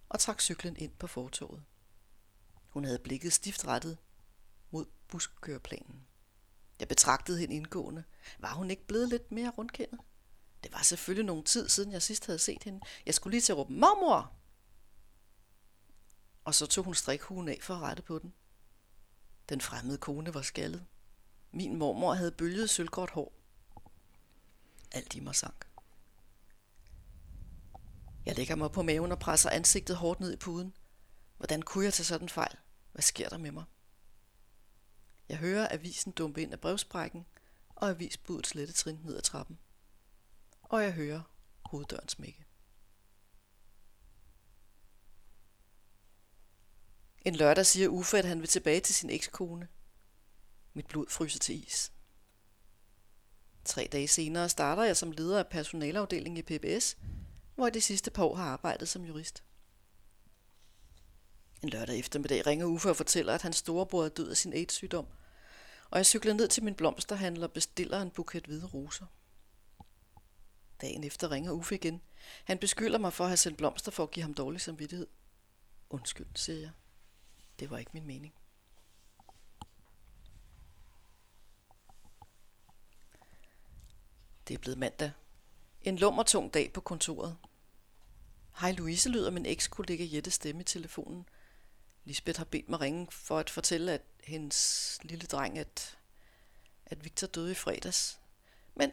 og 0.09 0.21
trak 0.21 0.41
cyklen 0.41 0.77
ind 0.77 0.93
på 0.93 1.07
fortoget. 1.07 1.65
Hun 2.69 2.85
havde 2.85 2.99
blikket 2.99 3.33
stift 3.33 3.67
rettet 3.67 3.99
mod 4.71 4.87
buskøreplanen. 5.09 6.07
Jeg 6.79 6.89
betragtede 6.89 7.39
hende 7.39 7.55
indgående. 7.55 8.05
Var 8.39 8.55
hun 8.55 8.71
ikke 8.71 8.87
blevet 8.87 9.09
lidt 9.09 9.33
mere 9.33 9.51
rundkendet? 9.51 10.01
Det 10.63 10.73
var 10.73 10.83
selvfølgelig 10.83 11.27
nogen 11.27 11.45
tid 11.45 11.69
siden, 11.69 11.93
jeg 11.93 12.03
sidst 12.03 12.27
havde 12.27 12.39
set 12.39 12.65
hende. 12.65 12.81
Jeg 13.07 13.15
skulle 13.15 13.31
lige 13.31 13.41
til 13.41 13.53
at 13.53 13.57
råbe, 13.59 13.73
mormor! 13.73 14.33
Og 16.45 16.55
så 16.55 16.67
tog 16.67 16.85
hun 16.85 16.95
strikhugen 16.95 17.49
af 17.49 17.59
for 17.63 17.75
at 17.75 17.83
rette 17.83 18.03
på 18.03 18.19
den. 18.19 18.35
Den 19.49 19.61
fremmede 19.61 19.99
kone 19.99 20.35
var 20.35 20.43
skaldet. 20.43 20.87
Min 21.53 21.77
mormor 21.77 22.15
havde 22.15 22.33
bølget 22.33 22.71
sølvgråt 22.71 23.11
hår. 23.11 23.33
Alt 24.93 25.15
i 25.15 25.21
mig 25.21 25.35
sank. 25.35 25.67
Jeg 28.27 28.37
lægger 28.37 28.55
mig 28.55 28.73
på 28.73 28.83
maven 28.83 29.13
og 29.13 29.19
presser 29.19 29.51
ansigtet 29.51 29.97
hårdt 29.97 30.21
ned 30.21 30.33
i 30.33 30.37
puden. 30.37 30.75
Hvordan 31.37 31.63
kunne 31.63 31.85
jeg 31.85 31.95
tage 31.95 32.05
sådan 32.05 32.25
en 32.25 32.29
fejl? 32.29 32.57
Hvad 32.93 33.03
sker 33.03 33.29
der 33.29 33.39
med 33.39 33.51
mig? 33.51 33.65
Jeg 35.29 35.39
hører 35.39 35.69
avisen 35.71 36.13
dumpe 36.13 36.43
ind 36.43 36.53
af 36.53 36.61
brevsprækken, 36.61 37.27
og 37.69 37.89
avisbuddet 37.89 38.47
slette 38.47 38.73
trin 38.73 39.01
ned 39.05 39.17
ad 39.17 39.23
trappen. 39.23 39.59
Og 40.63 40.83
jeg 40.83 40.93
hører 40.93 41.23
hoveddøren 41.65 42.09
smække. 42.09 42.45
En 47.23 47.37
lørdag 47.37 47.67
siger 47.67 47.89
Uffe, 47.89 48.19
at 48.19 48.25
han 48.25 48.41
vil 48.41 48.49
tilbage 48.49 48.81
til 48.81 48.95
sin 48.95 49.11
ekskone. 49.11 49.69
Mit 50.75 50.87
blod 50.87 51.07
fryser 51.09 51.39
til 51.39 51.67
is. 51.67 51.93
Tre 53.65 53.89
dage 53.93 54.09
senere 54.09 54.49
starter 54.49 54.83
jeg 54.83 54.97
som 54.97 55.13
leder 55.13 55.39
af 55.39 55.47
personalafdelingen 55.47 56.37
i 56.37 56.43
PBS, 56.43 56.97
hvor 57.55 57.67
jeg 57.67 57.75
de 57.75 57.81
sidste 57.81 58.11
par 58.11 58.25
år 58.25 58.35
har 58.35 58.45
arbejdet 58.45 58.89
som 58.89 59.05
jurist. 59.05 59.45
En 61.63 61.69
lørdag 61.69 61.99
eftermiddag 61.99 62.47
ringer 62.47 62.67
Uffe 62.67 62.91
og 62.91 62.97
fortæller, 62.97 63.35
at 63.35 63.43
hans 63.43 63.57
storebror 63.57 64.05
er 64.05 64.09
død 64.09 64.31
af 64.31 64.37
sin 64.37 64.53
AIDS-sygdom, 64.53 65.07
og 65.91 65.99
jeg 65.99 66.07
cykler 66.07 66.35
ned 66.35 66.49
til 66.49 66.65
min 66.65 66.75
blomsterhandler 66.75 67.47
og 67.47 67.53
bestiller 67.53 68.03
en 68.03 68.11
buket 68.11 68.47
hvide 68.47 68.67
roser. 68.67 69.07
Dagen 70.81 71.05
efter 71.05 71.31
ringer 71.31 71.53
Uffe 71.53 71.75
igen. 71.75 72.01
Han 72.45 72.59
beskylder 72.59 72.99
mig 72.99 73.13
for 73.13 73.25
at 73.25 73.31
have 73.31 73.37
sendt 73.37 73.59
blomster 73.59 73.91
for 73.91 74.03
at 74.03 74.11
give 74.11 74.23
ham 74.23 74.35
dårlig 74.35 74.61
samvittighed. 74.61 75.07
Undskyld, 75.91 76.27
siger 76.35 76.59
jeg. 76.59 76.71
Det 77.59 77.71
var 77.71 77.79
ikke 77.79 77.91
min 77.95 78.07
mening. 78.07 78.35
Det 84.51 84.57
er 84.57 84.61
blevet 84.61 84.79
mandag. 84.79 85.11
En 85.83 85.97
lummertung 85.97 86.55
dag 86.55 86.73
på 86.73 86.81
kontoret. 86.81 87.37
Hej 88.61 88.73
Louise 88.73 89.09
lyder 89.09 89.31
min 89.31 89.47
ekskollega 89.47 90.07
Jette 90.13 90.31
stemme 90.31 90.61
i 90.61 90.65
telefonen– 90.65 91.29
Lisbeth 92.05 92.39
har 92.39 92.45
bedt 92.45 92.69
mig 92.69 92.81
ringe 92.81 93.07
for 93.11 93.39
at 93.39 93.51
fortælle, 93.51 93.93
at 93.93 94.03
hendes 94.25 94.99
lille 95.03 95.27
dreng, 95.27 95.59
at, 95.59 95.99
at 96.87 97.05
Victor 97.05 97.27
døde 97.27 97.51
i 97.51 97.55
fredags. 97.55 98.21
Men 98.75 98.93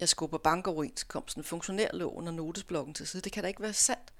jeg 0.00 0.08
skubber 0.08 0.38
bankoverenskomsten, 0.38 1.44
funktionærloven 1.44 2.28
og 2.28 2.34
notesblokken 2.34 2.94
til 2.94 3.06
side. 3.06 3.22
Det 3.22 3.32
kan 3.32 3.42
da 3.42 3.48
ikke 3.48 3.62
være 3.62 3.72
sandt. 3.72 4.12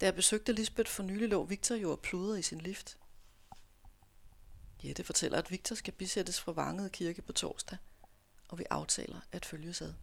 Da 0.00 0.06
jeg 0.06 0.14
besøgte 0.14 0.52
Lisbeth 0.52 0.90
for 0.90 1.02
nylig, 1.02 1.28
lå 1.28 1.44
Victor 1.44 1.74
jo 1.74 1.90
og 1.90 2.00
pludrede 2.00 2.38
i 2.38 2.42
sin 2.42 2.60
lift. 2.60 2.98
Jette 4.84 5.04
fortæller, 5.04 5.38
at 5.38 5.50
Victor 5.50 5.74
skal 5.74 5.94
bisættes 5.94 6.40
fra 6.40 6.52
Vangede 6.52 6.90
Kirke 6.90 7.22
på 7.22 7.32
torsdag, 7.32 7.78
og 8.54 8.58
vi 8.58 8.64
aftaler 8.70 9.20
at 9.32 9.44
følges 9.44 9.82
ad. 9.82 9.94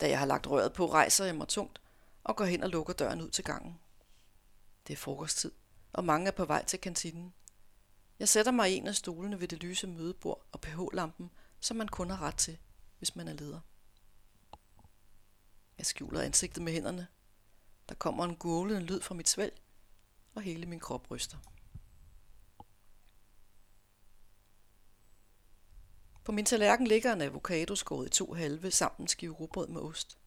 Da 0.00 0.08
jeg 0.08 0.18
har 0.18 0.26
lagt 0.26 0.46
røret 0.46 0.72
på, 0.72 0.86
rejser 0.92 1.24
jeg 1.24 1.36
mig 1.36 1.48
tungt 1.48 1.80
og 2.24 2.36
går 2.36 2.44
hen 2.44 2.62
og 2.62 2.70
lukker 2.70 2.92
døren 2.92 3.22
ud 3.22 3.30
til 3.30 3.44
gangen. 3.44 3.80
Det 4.86 4.92
er 4.92 4.96
frokosttid, 4.96 5.52
og 5.92 6.04
mange 6.04 6.26
er 6.26 6.30
på 6.30 6.44
vej 6.44 6.64
til 6.64 6.80
kantinen. 6.80 7.34
Jeg 8.18 8.28
sætter 8.28 8.52
mig 8.52 8.72
i 8.72 8.74
en 8.74 8.86
af 8.86 8.94
stolene 8.94 9.40
ved 9.40 9.48
det 9.48 9.62
lyse 9.62 9.86
mødebord 9.86 10.46
og 10.52 10.60
pH-lampen, 10.60 11.30
som 11.60 11.76
man 11.76 11.88
kun 11.88 12.10
har 12.10 12.22
ret 12.22 12.36
til, 12.36 12.58
hvis 12.98 13.16
man 13.16 13.28
er 13.28 13.32
leder. 13.32 13.60
Jeg 15.78 15.86
skjuler 15.86 16.20
ansigtet 16.20 16.62
med 16.62 16.72
hænderne. 16.72 17.06
Der 17.88 17.94
kommer 17.94 18.24
en 18.24 18.36
gurglende 18.36 18.82
lyd 18.82 19.00
fra 19.00 19.14
mit 19.14 19.28
svælg, 19.28 19.60
og 20.34 20.42
hele 20.42 20.66
min 20.66 20.80
krop 20.80 21.10
ryster. 21.10 21.38
På 26.24 26.32
min 26.32 26.44
tallerken 26.44 26.86
ligger 26.86 27.12
en 27.12 27.20
avocado 27.20 27.76
skåret 27.76 28.06
i 28.06 28.10
to 28.10 28.32
halve 28.32 28.70
samt 28.70 28.98
en 28.98 29.08
skive 29.08 29.32
rugbrød 29.32 29.68
med 29.68 29.80
ost. 29.80 30.18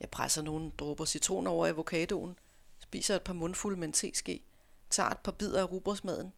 Jeg 0.00 0.10
presser 0.10 0.42
nogle 0.42 0.72
dråber 0.78 1.04
citron 1.04 1.46
over 1.46 1.66
avocadoen, 1.66 2.38
spiser 2.78 3.16
et 3.16 3.22
par 3.22 3.32
mundfulde 3.32 3.76
med 3.76 3.88
en 3.88 3.92
teske, 3.92 4.44
tager 4.90 5.10
et 5.10 5.18
par 5.18 5.32
bidder 5.32 5.60
af 5.60 5.70
rugbrødsmaden 5.70 6.32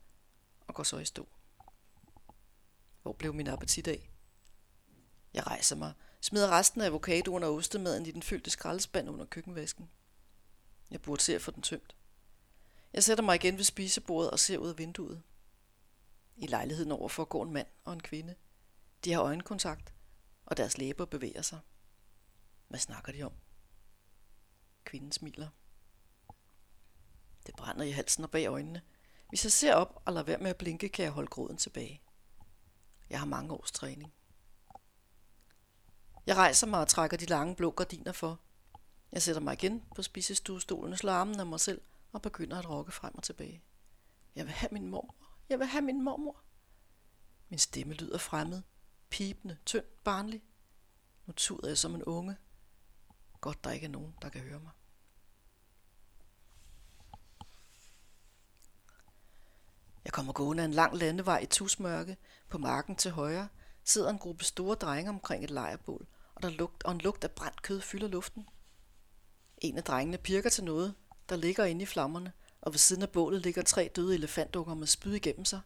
og 0.67 0.75
går 0.75 0.83
så 0.83 0.99
i 0.99 1.05
stå. 1.05 1.29
Hvor 3.03 3.13
blev 3.13 3.35
min 3.35 3.47
appetit 3.47 3.89
af? 3.89 4.11
Jeg 5.35 5.47
rejser 5.47 5.77
mig, 5.77 5.93
smider 6.21 6.51
resten 6.51 6.81
af 6.81 6.87
avocadoen 6.87 7.43
og 7.43 7.55
ostemaden 7.55 8.07
i 8.07 8.11
den 8.11 8.23
fyldte 8.23 8.51
skraldespand 8.51 9.11
under 9.11 9.25
køkkenvasken. 9.25 9.91
Jeg 10.91 11.03
burde 11.03 11.23
se 11.23 11.35
at 11.35 11.43
få 11.43 11.51
den 11.51 11.63
tømt. 11.63 11.97
Jeg 12.93 13.05
sætter 13.05 13.25
mig 13.25 13.35
igen 13.35 13.57
ved 13.57 13.65
spisebordet 13.65 14.31
og 14.31 14.39
ser 14.39 14.59
ud 14.59 14.69
af 14.69 14.79
vinduet. 14.79 15.23
I 16.37 16.47
lejligheden 16.47 16.93
overfor 16.93 17.25
går 17.25 17.45
en 17.45 17.53
mand 17.53 17.67
og 17.85 17.93
en 17.93 18.03
kvinde. 18.03 18.35
De 19.05 19.13
har 19.13 19.23
øjenkontakt, 19.23 19.95
og 20.47 20.57
deres 20.57 20.79
læber 20.79 21.05
bevæger 21.05 21.43
sig. 21.43 21.61
Hvad 22.69 22.79
snakker 22.79 23.13
de 23.13 23.23
om? 23.23 23.33
Kvinden 24.85 25.13
smiler. 25.13 25.49
Det 27.47 27.57
brænder 27.57 27.85
i 27.85 27.91
halsen 27.91 28.25
og 28.25 28.31
bag 28.31 28.47
øjnene. 28.47 28.83
Hvis 29.29 29.45
jeg 29.45 29.53
ser 29.53 29.75
op 29.75 30.03
og 30.05 30.13
lader 30.13 30.27
være 30.27 30.39
med 30.39 30.51
at 30.51 30.57
blinke, 30.57 30.89
kan 30.89 31.05
jeg 31.05 31.13
holde 31.13 31.29
gråden 31.29 31.57
tilbage. 31.57 32.03
Jeg 33.11 33.19
har 33.19 33.27
mange 33.27 33.53
års 33.53 33.73
træning. 33.73 34.15
Jeg 36.27 36.37
rejser 36.37 36.67
mig 36.67 36.81
og 36.81 36.89
trækker 36.89 37.17
de 37.17 37.27
lange 37.27 37.57
blå 37.57 37.71
gardiner 37.71 38.13
for. 38.13 38.41
Jeg 39.13 39.23
sætter 39.23 39.43
mig 39.43 39.53
igen 39.53 39.85
på 39.95 40.03
spisestuestolen, 40.03 40.97
slår 40.97 41.13
armen 41.13 41.41
af 41.41 41.47
mig 41.47 41.61
selv 41.61 41.83
og 42.13 42.23
begynder 42.23 42.59
at 42.59 42.71
rokke 42.71 42.93
frem 42.93 43.15
og 43.15 43.23
tilbage. 43.23 43.63
Jeg 44.35 44.45
vil 44.45 44.53
have 44.53 44.71
min 44.73 44.89
mormor. 44.89 45.15
Jeg 45.49 45.59
vil 45.59 45.67
have 45.67 45.83
min 45.83 46.05
mormor. 46.05 46.41
Min 47.49 47.59
stemme 47.59 47.95
lyder 47.95 48.19
fremmed, 48.19 48.63
pipende, 49.15 49.57
tynd, 49.67 49.85
barnlig. 50.05 50.43
Nu 51.27 51.33
tuder 51.33 51.69
jeg 51.69 51.79
som 51.79 51.95
en 51.95 52.05
unge. 52.05 52.37
Godt, 53.41 53.65
der 53.65 53.71
ikke 53.71 53.87
er 53.87 53.91
nogen, 53.91 54.15
der 54.23 54.29
kan 54.29 54.41
høre 54.41 54.61
mig. 54.61 54.73
Jeg 60.05 60.13
kommer 60.13 60.33
gående 60.33 60.63
af 60.63 60.67
en 60.67 60.75
lang 60.75 60.97
landevej 60.97 61.39
i 61.39 61.47
tusmørke. 61.47 62.17
På 62.49 62.59
marken 62.59 62.97
til 62.97 63.11
højre 63.11 63.49
sidder 63.85 64.11
en 64.11 64.19
gruppe 64.19 64.45
store 64.45 64.75
drenge 64.75 65.09
omkring 65.09 65.45
et 65.45 65.51
lejrbål, 65.51 66.07
og, 66.35 66.43
der 66.43 66.51
lugt, 66.51 66.85
og 66.85 66.93
en 66.93 66.99
lugt 66.99 67.25
af 67.25 67.31
brændt 67.31 67.63
kød 67.63 67.81
fylder 67.81 68.09
luften. 68.09 68.49
En 69.59 69.77
af 69.77 69.85
drengene 69.85 70.19
pirker 70.19 70.51
til 70.51 70.65
noget, 70.65 70.95
der 71.29 71.37
ligger 71.37 71.65
inde 71.65 71.83
i 71.83 71.87
flammerne, 71.87 72.33
og 72.61 72.73
ved 72.73 72.79
siden 72.79 73.03
af 73.03 73.11
bålet 73.11 73.43
ligger 73.43 73.63
tre 73.63 73.91
døde 73.97 74.15
elefantunger 74.15 74.75
med 74.75 74.87
spyd 74.87 75.15
igennem 75.15 75.45
sig. 75.45 75.61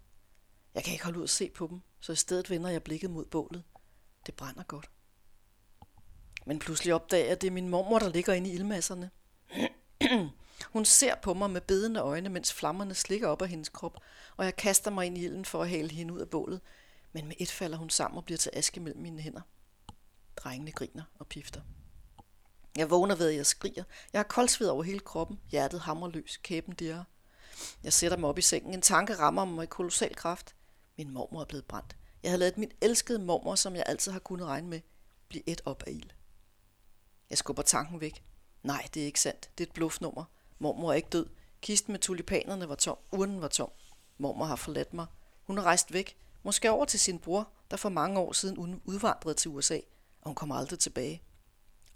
Jeg 0.74 0.84
kan 0.84 0.92
ikke 0.92 1.04
holde 1.04 1.18
ud 1.18 1.24
at 1.24 1.30
se 1.30 1.50
på 1.50 1.66
dem, 1.66 1.80
så 2.00 2.12
i 2.12 2.16
stedet 2.16 2.50
vender 2.50 2.70
jeg 2.70 2.82
blikket 2.82 3.10
mod 3.10 3.24
bålet. 3.24 3.62
Det 4.26 4.34
brænder 4.34 4.62
godt. 4.62 4.90
Men 6.46 6.58
pludselig 6.58 6.94
opdager 6.94 7.24
jeg, 7.24 7.32
at 7.32 7.40
det 7.40 7.46
er 7.46 7.50
min 7.50 7.68
mormor, 7.68 7.98
der 7.98 8.08
ligger 8.08 8.32
inde 8.32 8.50
i 8.50 8.52
ildmasserne. 8.54 9.10
Hun 10.72 10.84
ser 10.84 11.14
på 11.14 11.34
mig 11.34 11.50
med 11.50 11.60
bedende 11.60 12.00
øjne, 12.00 12.28
mens 12.28 12.52
flammerne 12.52 12.94
slikker 12.94 13.28
op 13.28 13.42
af 13.42 13.48
hendes 13.48 13.68
krop, 13.68 13.96
og 14.36 14.44
jeg 14.44 14.56
kaster 14.56 14.90
mig 14.90 15.06
ind 15.06 15.18
i 15.18 15.24
ilden 15.24 15.44
for 15.44 15.62
at 15.62 15.68
hale 15.68 15.90
hende 15.90 16.14
ud 16.14 16.20
af 16.20 16.28
bålet, 16.28 16.60
men 17.12 17.26
med 17.26 17.36
et 17.38 17.50
falder 17.50 17.78
hun 17.78 17.90
sammen 17.90 18.18
og 18.18 18.24
bliver 18.24 18.38
til 18.38 18.52
aske 18.54 18.80
mellem 18.80 19.02
mine 19.02 19.22
hænder. 19.22 19.40
Drengene 20.36 20.72
griner 20.72 21.02
og 21.18 21.26
pifter. 21.26 21.60
Jeg 22.76 22.90
vågner 22.90 23.14
ved, 23.14 23.28
at 23.28 23.36
jeg 23.36 23.46
skriger. 23.46 23.84
Jeg 24.12 24.18
har 24.18 24.24
koldsved 24.24 24.68
over 24.68 24.82
hele 24.82 25.00
kroppen. 25.00 25.40
Hjertet 25.50 25.80
hamrer 25.80 26.08
løs. 26.08 26.36
Kæben 26.36 26.74
dirrer. 26.74 27.04
Jeg 27.82 27.92
sætter 27.92 28.16
mig 28.16 28.28
op 28.28 28.38
i 28.38 28.42
sengen. 28.42 28.74
En 28.74 28.82
tanke 28.82 29.14
rammer 29.14 29.44
mig 29.44 29.54
med 29.54 29.66
kolossal 29.66 30.16
kraft. 30.16 30.54
Min 30.98 31.10
mormor 31.10 31.40
er 31.40 31.44
blevet 31.44 31.64
brændt. 31.64 31.96
Jeg 32.22 32.30
havde 32.30 32.38
lavet 32.38 32.58
min 32.58 32.72
elskede 32.80 33.18
mormor, 33.18 33.54
som 33.54 33.76
jeg 33.76 33.84
altid 33.86 34.12
har 34.12 34.18
kunnet 34.18 34.46
regne 34.46 34.68
med, 34.68 34.80
blive 35.28 35.48
et 35.48 35.60
op 35.64 35.82
af 35.86 35.90
ild. 35.90 36.10
Jeg 37.30 37.38
skubber 37.38 37.62
tanken 37.62 38.00
væk. 38.00 38.24
Nej, 38.62 38.88
det 38.94 39.02
er 39.02 39.06
ikke 39.06 39.20
sandt. 39.20 39.50
Det 39.58 39.64
er 39.64 39.68
et 39.68 39.74
bluffnummer. 39.74 40.24
Mormor 40.58 40.90
er 40.90 40.94
ikke 40.94 41.08
død. 41.08 41.26
Kisten 41.60 41.92
med 41.92 42.00
tulipanerne 42.00 42.68
var 42.68 42.74
tom. 42.74 42.98
Urnen 43.12 43.40
var 43.40 43.48
tom. 43.48 43.70
Mormor 44.18 44.44
har 44.44 44.56
forladt 44.56 44.94
mig. 44.94 45.06
Hun 45.44 45.58
er 45.58 45.62
rejst 45.62 45.92
væk. 45.92 46.16
Måske 46.42 46.70
over 46.70 46.84
til 46.84 47.00
sin 47.00 47.18
bror, 47.18 47.48
der 47.70 47.76
for 47.76 47.88
mange 47.88 48.20
år 48.20 48.32
siden 48.32 48.80
udvandrede 48.84 49.34
til 49.34 49.50
USA. 49.50 49.78
Og 50.20 50.28
hun 50.28 50.34
kommer 50.34 50.54
aldrig 50.54 50.78
tilbage. 50.78 51.22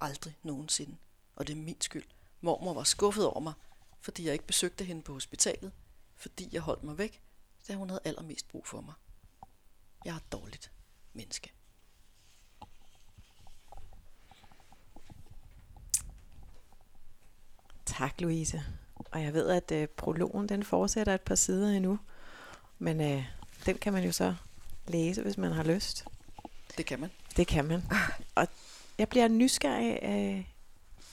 Aldrig 0.00 0.36
nogensinde. 0.42 0.96
Og 1.36 1.46
det 1.46 1.52
er 1.52 1.60
min 1.60 1.80
skyld. 1.80 2.06
Mormor 2.40 2.74
var 2.74 2.84
skuffet 2.84 3.26
over 3.26 3.40
mig, 3.40 3.52
fordi 4.00 4.24
jeg 4.24 4.32
ikke 4.32 4.46
besøgte 4.46 4.84
hende 4.84 5.02
på 5.02 5.12
hospitalet. 5.12 5.72
Fordi 6.16 6.48
jeg 6.52 6.60
holdt 6.60 6.82
mig 6.82 6.98
væk, 6.98 7.22
da 7.68 7.74
hun 7.74 7.90
havde 7.90 8.00
allermest 8.04 8.48
brug 8.48 8.66
for 8.66 8.80
mig. 8.80 8.94
Jeg 10.04 10.12
er 10.12 10.16
et 10.16 10.32
dårligt 10.32 10.72
menneske. 11.12 11.52
Tak, 17.86 18.20
Louise. 18.20 18.62
Og 19.10 19.22
jeg 19.22 19.34
ved, 19.34 19.48
at 19.48 19.72
øh, 19.72 19.88
prologen 19.88 20.48
den 20.48 20.62
fortsætter 20.62 21.14
et 21.14 21.20
par 21.20 21.34
sider 21.34 21.68
endnu. 21.68 21.98
Men 22.78 23.00
øh, 23.00 23.24
den 23.66 23.78
kan 23.78 23.92
man 23.92 24.04
jo 24.04 24.12
så 24.12 24.34
læse, 24.86 25.22
hvis 25.22 25.38
man 25.38 25.52
har 25.52 25.62
lyst. 25.62 26.04
Det 26.76 26.86
kan 26.86 27.00
man. 27.00 27.10
Det 27.36 27.46
kan 27.46 27.64
man. 27.64 27.82
Og 28.34 28.48
jeg 28.98 29.08
bliver 29.08 29.28
nysgerrig 29.28 29.98
øh, 30.02 30.44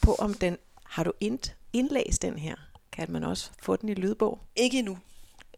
på, 0.01 0.15
om 0.15 0.33
den... 0.33 0.57
Har 0.83 1.03
du 1.03 1.11
ind, 1.19 1.39
indlæst 1.73 2.21
den 2.21 2.37
her? 2.37 2.55
Kan 2.91 3.11
man 3.11 3.23
også 3.23 3.51
få 3.61 3.75
den 3.75 3.89
i 3.89 3.93
lydbog? 3.93 4.39
Ikke 4.55 4.79
endnu, 4.79 4.97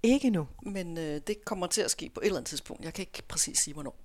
Ikke 0.03 0.29
nu. 0.29 0.48
men 0.62 0.98
øh, 0.98 1.22
det 1.27 1.46
kommer 1.46 1.67
til 1.67 1.81
at 1.81 1.91
ske 1.91 2.10
på 2.10 2.20
et 2.20 2.25
eller 2.25 2.38
andet 2.38 2.50
tidspunkt. 2.50 2.84
Jeg 2.84 2.93
kan 2.93 3.01
ikke 3.03 3.24
præcis 3.27 3.58
sige, 3.60 3.74
hvornår. 3.74 3.96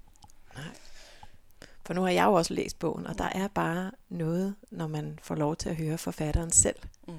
For 1.86 1.94
nu 1.94 2.02
har 2.02 2.10
jeg 2.10 2.24
jo 2.24 2.32
også 2.32 2.54
læst 2.54 2.78
bogen, 2.78 3.06
og 3.06 3.18
der 3.18 3.24
er 3.24 3.48
bare 3.48 3.90
noget, 4.08 4.54
når 4.70 4.86
man 4.86 5.18
får 5.22 5.34
lov 5.34 5.56
til 5.56 5.68
at 5.68 5.76
høre 5.76 5.98
forfatteren 5.98 6.50
selv. 6.50 6.76
Mm. 7.08 7.14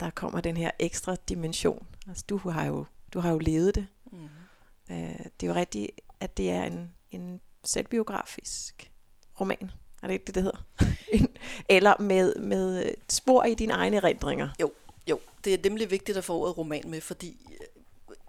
Der 0.00 0.10
kommer 0.10 0.40
den 0.40 0.56
her 0.56 0.70
ekstra 0.78 1.16
dimension. 1.28 1.86
Altså, 2.08 2.24
du 2.28 2.38
har 2.38 2.64
jo, 2.64 2.84
du 3.12 3.20
har 3.20 3.30
jo 3.30 3.38
levet 3.38 3.74
det. 3.74 3.86
Mm. 4.12 4.28
Øh, 4.90 5.18
det 5.18 5.42
er 5.42 5.46
jo 5.46 5.54
rigtigt, 5.54 5.90
at 6.20 6.36
det 6.36 6.50
er 6.50 6.64
en, 6.64 6.92
en 7.10 7.40
selvbiografisk 7.64 8.90
roman. 9.40 9.70
Er 10.02 10.06
det 10.06 10.14
ikke 10.14 10.24
det, 10.24 10.34
det 10.34 10.42
hedder? 10.42 10.64
Eller 11.76 12.02
med, 12.02 12.34
med 12.34 12.94
spor 13.08 13.44
i 13.44 13.54
dine 13.54 13.72
egne 13.72 13.96
erindringer. 13.96 14.48
Jo, 14.60 15.20
det 15.44 15.54
er 15.54 15.58
nemlig 15.64 15.90
vigtigt 15.90 16.18
at 16.18 16.24
få 16.24 16.40
ordet 16.40 16.58
roman 16.58 16.90
med, 16.90 17.00
fordi 17.00 17.46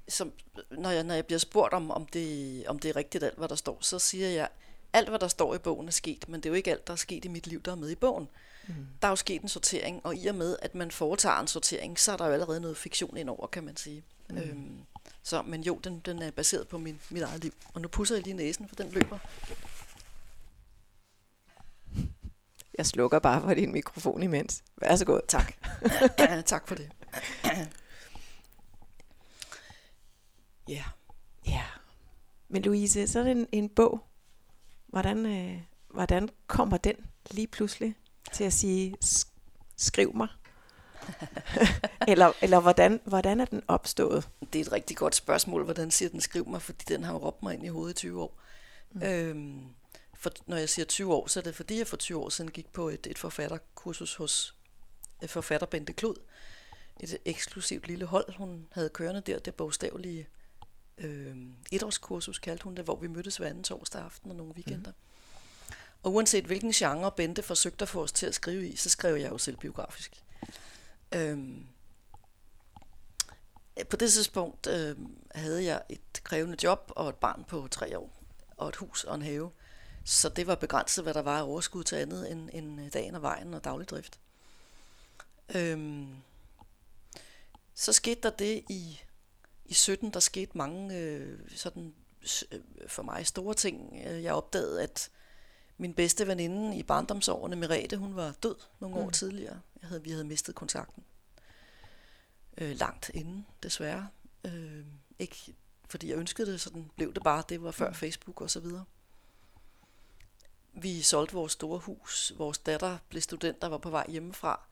som, 0.08 0.32
når, 0.72 0.90
jeg, 0.90 1.04
når 1.04 1.14
jeg 1.14 1.26
bliver 1.26 1.40
spurgt 1.40 1.74
om, 1.74 1.92
om 1.92 2.06
det, 2.06 2.64
om 2.68 2.80
det 2.80 2.90
er 2.90 2.96
rigtigt 2.96 3.24
alt, 3.24 3.38
hvad 3.38 3.48
der 3.48 3.56
står, 3.56 3.78
så 3.82 4.00
siger 4.00 4.30
jeg, 4.30 4.50
alt 4.94 5.10
hvad 5.10 5.20
der 5.20 5.28
står 5.28 5.56
i 5.56 5.58
bogen 5.58 5.88
er 5.88 5.92
sket, 5.92 6.30
men 6.30 6.40
det 6.40 6.46
er 6.46 6.50
jo 6.50 6.56
ikke 6.56 6.72
alt, 6.72 6.88
der 6.88 6.94
er 6.94 6.98
sket 6.98 7.26
i 7.26 7.28
mit 7.28 7.48
liv, 7.48 7.62
der 7.62 7.72
er 7.72 7.76
med 7.76 7.90
i 7.90 7.96
bogen. 7.96 8.28
Mm. 8.68 8.74
Der 9.02 9.08
er 9.08 9.12
jo 9.12 9.16
sket 9.16 9.42
en 9.42 9.50
sortering, 9.50 10.02
og 10.04 10.16
i 10.16 10.28
og 10.28 10.36
med, 10.36 10.58
at 10.62 10.76
man 10.76 10.92
foretager 10.92 11.40
en 11.40 11.48
sortering, 11.48 12.00
så 12.00 12.12
er 12.12 12.18
der 12.18 12.28
jo 12.28 12.34
allerede 12.34 12.62
noget 12.62 12.78
fiktion 12.78 13.18
indover, 13.18 13.48
kan 13.48 13.64
man 13.64 13.78
sige. 13.78 14.04
Mm. 14.30 14.38
Øhm, 14.38 14.78
så, 15.24 15.42
men 15.42 15.64
jo, 15.64 15.80
den, 15.84 16.02
den 16.06 16.22
er 16.22 16.32
baseret 16.32 16.68
på 16.68 16.78
min, 16.78 17.00
mit 17.10 17.24
eget 17.24 17.44
liv. 17.44 17.54
Og 17.74 17.82
nu 17.82 17.88
pusser 17.88 18.16
jeg 18.16 18.24
lige 18.24 18.34
næsen, 18.34 18.68
for 18.68 18.76
den 18.76 18.92
løber. 18.92 19.18
Jeg 22.78 22.86
slukker 22.86 23.20
bare 23.20 23.42
for 23.42 23.54
din 23.54 23.72
mikrofon 23.72 24.24
imens. 24.24 24.64
Vær 24.82 24.96
så 24.96 25.06
god. 25.06 25.22
Tak. 25.28 25.54
tak 26.46 26.68
for 26.68 26.76
det. 26.76 26.92
Ja, 30.70 30.84
Ja. 31.48 31.64
Men 32.50 32.62
Louise, 32.62 33.08
så 33.08 33.20
er 33.20 33.24
det 33.24 33.32
en, 33.32 33.48
en 33.52 33.70
bog. 33.70 34.08
Hvordan, 34.88 35.26
øh, 35.26 35.62
hvordan 35.90 36.30
kommer 36.48 36.78
den 36.78 36.96
lige 37.32 37.48
pludselig 37.48 37.96
til 38.34 38.44
at 38.44 38.54
sige, 38.54 38.96
"Sk- 39.06 39.30
skriv 39.78 40.16
mig? 40.16 40.28
eller 42.08 42.32
eller 42.42 42.60
hvordan, 42.60 43.00
hvordan 43.06 43.40
er 43.40 43.46
den 43.46 43.64
opstået? 43.68 44.30
Det 44.54 44.62
er 44.62 44.66
et 44.66 44.72
rigtig 44.72 44.98
godt 44.98 45.16
spørgsmål, 45.16 45.64
hvordan 45.64 45.92
siger 45.92 46.10
den 46.10 46.22
skriv 46.22 46.48
mig, 46.50 46.62
fordi 46.62 46.84
den 46.88 47.04
har 47.04 47.14
jo 47.14 47.20
råbt 47.20 47.44
mig 47.44 47.54
ind 47.54 47.64
i 47.66 47.68
hovedet 47.68 47.94
i 47.94 47.96
20 47.98 48.22
år. 48.22 48.40
Mm. 48.92 49.02
Øhm, 49.04 49.66
for, 50.16 50.32
når 50.46 50.58
jeg 50.58 50.70
siger 50.70 50.86
20 50.86 51.14
år, 51.14 51.28
så 51.28 51.40
er 51.40 51.44
det 51.44 51.56
fordi, 51.56 51.78
jeg 51.78 51.88
for 51.88 51.98
20 51.98 52.18
år 52.20 52.30
siden 52.30 52.52
gik 52.52 52.74
på 52.74 52.90
et, 52.90 53.08
et 53.08 53.18
forfatterkursus 53.18 54.16
hos 54.16 54.56
et 55.24 55.30
forfatter 55.30 55.68
Bente 55.68 55.94
Klod. 55.94 56.16
Et 57.00 57.18
eksklusivt 57.26 57.88
lille 57.88 58.06
hold, 58.06 58.38
hun 58.38 58.68
havde 58.72 58.90
kørende 58.90 59.22
der, 59.22 59.40
det 59.40 59.56
bogstavelige 59.56 60.28
øh, 60.98 61.38
etårskursus, 61.72 62.40
kaldte 62.40 62.64
hun 62.64 62.76
det, 62.76 62.84
hvor 62.84 62.96
vi 62.96 63.08
mødtes 63.08 63.38
hver 63.38 63.48
anden 63.48 63.64
torsdag 63.64 64.02
aften 64.02 64.32
og 64.32 64.38
nogle 64.38 64.54
weekender. 64.54 64.92
Mm. 64.92 64.98
Og 66.04 66.14
uanset 66.14 66.46
hvilken 66.46 66.72
genre 66.72 67.12
Bente 67.12 67.44
forsøgte 67.44 67.84
at 67.84 67.90
få 67.90 68.04
os 68.04 68.12
til 68.12 68.26
at 68.26 68.36
skrive 68.36 68.68
i, 68.68 68.76
så 68.76 68.90
skrev 68.90 69.16
jeg 69.16 69.32
jo 69.32 69.38
selvbiografisk. 69.38 70.24
Øh, 71.12 71.38
på 73.90 73.98
det 73.98 74.14
tidspunkt 74.14 74.68
øh, 74.68 74.96
havde 75.36 75.64
jeg 75.64 75.82
et 75.90 76.24
krævende 76.24 76.58
job 76.64 76.92
og 76.96 77.10
et 77.10 77.16
barn 77.16 77.44
på 77.48 77.68
tre 77.72 77.98
år, 77.98 78.24
og 78.58 78.70
et 78.70 78.76
hus 78.76 79.04
og 79.04 79.16
en 79.16 79.22
have. 79.22 79.52
Så 80.04 80.30
det 80.30 80.48
var 80.48 80.56
begrænset, 80.56 81.04
hvad 81.04 81.14
der 81.14 81.22
var 81.22 81.40
af 81.40 81.44
overskud 81.44 81.84
til 81.84 81.96
andet 81.96 82.32
end, 82.32 82.50
end 82.54 82.92
dagen 82.92 83.16
og 83.16 83.22
vejen 83.22 83.54
og 83.54 83.64
daglig 83.64 83.90
drift. 83.90 84.20
Øhm, 85.56 86.08
så 87.76 87.94
skete 87.94 88.22
der 88.22 88.30
det 88.30 88.64
i, 88.70 89.02
i 89.68 89.74
17, 89.74 90.14
der 90.14 90.20
skete 90.20 90.58
mange 90.58 90.98
øh, 90.98 91.40
sådan 91.56 91.94
øh, 92.52 92.60
for 92.88 93.04
mig 93.04 93.28
store 93.28 93.54
ting. 93.54 94.02
Jeg 94.04 94.34
opdagede, 94.34 94.84
at 94.84 95.10
min 95.78 95.94
bedste 95.94 96.28
veninde 96.28 96.78
i 96.78 96.84
barndomsårene, 96.84 97.56
Merete, 97.56 97.98
hun 97.98 98.16
var 98.16 98.34
død 98.44 98.56
nogle 98.80 98.96
mm. 98.96 99.02
år 99.02 99.10
tidligere. 99.10 99.62
Jeg 99.82 99.90
havde, 99.90 100.04
vi 100.04 100.10
havde 100.10 100.24
mistet 100.24 100.56
kontakten. 100.56 101.04
Øh, 102.58 102.80
langt 102.80 103.12
inden, 103.14 103.46
desværre. 103.64 104.08
Øh, 104.44 104.86
ikke 105.20 105.56
fordi 105.90 106.10
jeg 106.10 106.18
ønskede 106.18 106.52
det, 106.52 106.62
sådan 106.62 106.92
blev 106.96 107.14
det 107.14 107.24
bare. 107.24 107.44
Det 107.50 107.64
var 107.64 107.72
før 107.72 107.88
mm. 107.88 107.96
Facebook 107.96 108.42
og 108.42 108.50
så 108.50 108.60
videre. 108.60 108.86
Vi 110.74 111.02
solgte 111.02 111.34
vores 111.34 111.52
store 111.52 111.80
hus. 111.80 112.34
Vores 112.38 112.58
datter 112.58 112.98
blev 113.10 113.22
student, 113.22 113.62
der 113.62 113.68
var 113.68 113.78
på 113.78 113.90
vej 113.90 114.06
hjemmefra. 114.10 114.68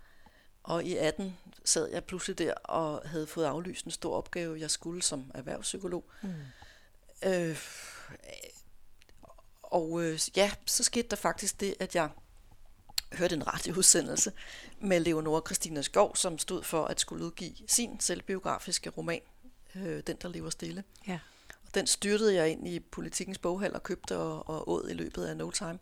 Og 0.66 0.84
i 0.84 0.96
18 0.98 1.38
sad 1.66 1.90
jeg 1.92 2.04
pludselig 2.04 2.38
der 2.38 2.54
og 2.54 3.02
havde 3.06 3.28
fået 3.28 3.46
aflyst 3.46 3.86
en 3.86 3.92
stor 3.92 4.18
opgave, 4.18 4.60
jeg 4.60 4.72
skulle 4.72 5.02
som 5.02 5.32
erhvervspsykolog. 5.34 6.04
Mm. 6.22 6.30
Øh, 7.26 7.58
og 9.64 10.04
øh, 10.04 10.20
ja, 10.36 10.52
så 10.66 10.84
skete 10.84 11.08
der 11.08 11.16
faktisk 11.16 11.60
det, 11.60 11.76
at 11.80 11.96
jeg 11.96 12.10
hørte 13.14 13.36
en 13.36 13.48
radioudsendelse 13.48 14.32
med 14.80 15.00
Leonora 15.00 15.42
Christina 15.46 15.82
Skov, 15.82 16.16
som 16.16 16.38
stod 16.38 16.64
for 16.64 16.86
at 16.86 17.00
skulle 17.00 17.26
udgive 17.26 17.54
sin 17.68 18.00
selvbiografiske 18.00 18.90
roman, 18.90 19.22
øh, 19.76 20.04
Den, 20.08 20.18
der 20.22 20.30
lever 20.30 20.50
stille. 20.50 20.84
Ja. 21.08 21.20
Og 21.66 21.76
den 21.76 21.88
styrtede 21.88 22.36
jeg 22.36 22.50
ind 22.50 22.68
i 22.68 22.80
politikens 22.80 23.38
boghal 23.38 23.74
og 23.74 23.84
købte 23.84 24.18
og, 24.18 24.50
og 24.50 24.70
åd 24.70 24.90
i 24.90 24.94
løbet 24.94 25.26
af 25.26 25.38
no 25.38 25.52
time. 25.52 25.80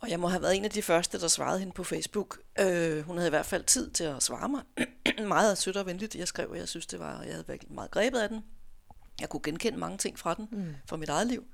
Og 0.00 0.10
jeg 0.10 0.20
må 0.20 0.28
have 0.28 0.42
været 0.42 0.56
en 0.56 0.64
af 0.64 0.70
de 0.70 0.82
første, 0.82 1.20
der 1.20 1.28
svarede 1.28 1.58
hende 1.58 1.72
på 1.72 1.84
Facebook. 1.84 2.38
Øh, 2.58 3.02
hun 3.02 3.16
havde 3.16 3.28
i 3.28 3.30
hvert 3.30 3.46
fald 3.46 3.64
tid 3.64 3.90
til 3.90 4.04
at 4.04 4.22
svare 4.22 4.48
mig. 4.48 4.62
meget 5.28 5.58
sødt 5.58 5.76
og 5.76 5.86
venligt, 5.86 6.14
jeg 6.14 6.28
skrev, 6.28 6.50
og 6.50 6.56
jeg 6.56 6.68
synes, 6.68 6.86
det 6.86 6.98
var, 6.98 7.22
jeg 7.22 7.32
havde 7.32 7.48
været 7.48 7.70
meget 7.70 7.90
grebet 7.90 8.18
af 8.18 8.28
den. 8.28 8.44
Jeg 9.20 9.28
kunne 9.28 9.42
genkende 9.42 9.78
mange 9.78 9.98
ting 9.98 10.18
fra 10.18 10.34
den, 10.34 10.48
mm. 10.50 10.74
fra 10.86 10.96
mit 10.96 11.08
eget 11.08 11.26
liv. 11.26 11.44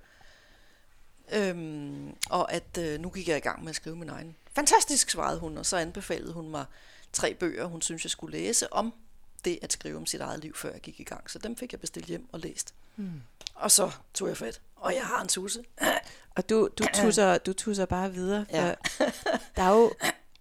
Øhm, 1.32 2.16
og 2.30 2.52
at 2.52 2.78
øh, 2.78 3.00
nu 3.00 3.10
gik 3.10 3.28
jeg 3.28 3.36
i 3.36 3.40
gang 3.40 3.62
med 3.62 3.70
at 3.70 3.76
skrive 3.76 3.96
min 3.96 4.08
egen. 4.08 4.36
Fantastisk, 4.52 5.10
svarede 5.10 5.40
hun, 5.40 5.58
og 5.58 5.66
så 5.66 5.76
anbefalede 5.76 6.32
hun 6.32 6.50
mig 6.50 6.64
tre 7.12 7.34
bøger, 7.34 7.64
hun 7.64 7.82
synes, 7.82 8.04
jeg 8.04 8.10
skulle 8.10 8.38
læse 8.38 8.72
om 8.72 8.94
det 9.44 9.58
at 9.62 9.72
skrive 9.72 9.96
om 9.96 10.06
sit 10.06 10.20
eget 10.20 10.40
liv, 10.40 10.54
før 10.54 10.72
jeg 10.72 10.80
gik 10.80 11.00
i 11.00 11.04
gang. 11.04 11.30
Så 11.30 11.38
dem 11.38 11.56
fik 11.56 11.72
jeg 11.72 11.80
bestilt 11.80 12.06
hjem 12.06 12.28
og 12.32 12.40
læst. 12.40 12.74
Mm. 12.96 13.22
Og 13.54 13.70
så 13.70 13.90
tog 14.14 14.28
jeg 14.28 14.36
fat, 14.36 14.60
og 14.76 14.94
jeg 14.94 15.02
har 15.02 15.22
en 15.22 15.28
tusse. 15.28 15.64
Og 16.36 16.48
du, 16.50 16.68
du, 16.78 16.84
tusser, 17.02 17.38
du 17.38 17.52
tusser 17.52 17.86
bare 17.86 18.12
videre. 18.12 18.46
For 18.50 18.56
ja. 18.56 18.74
der 19.56 19.62
er 19.62 19.70
jo, 19.70 19.92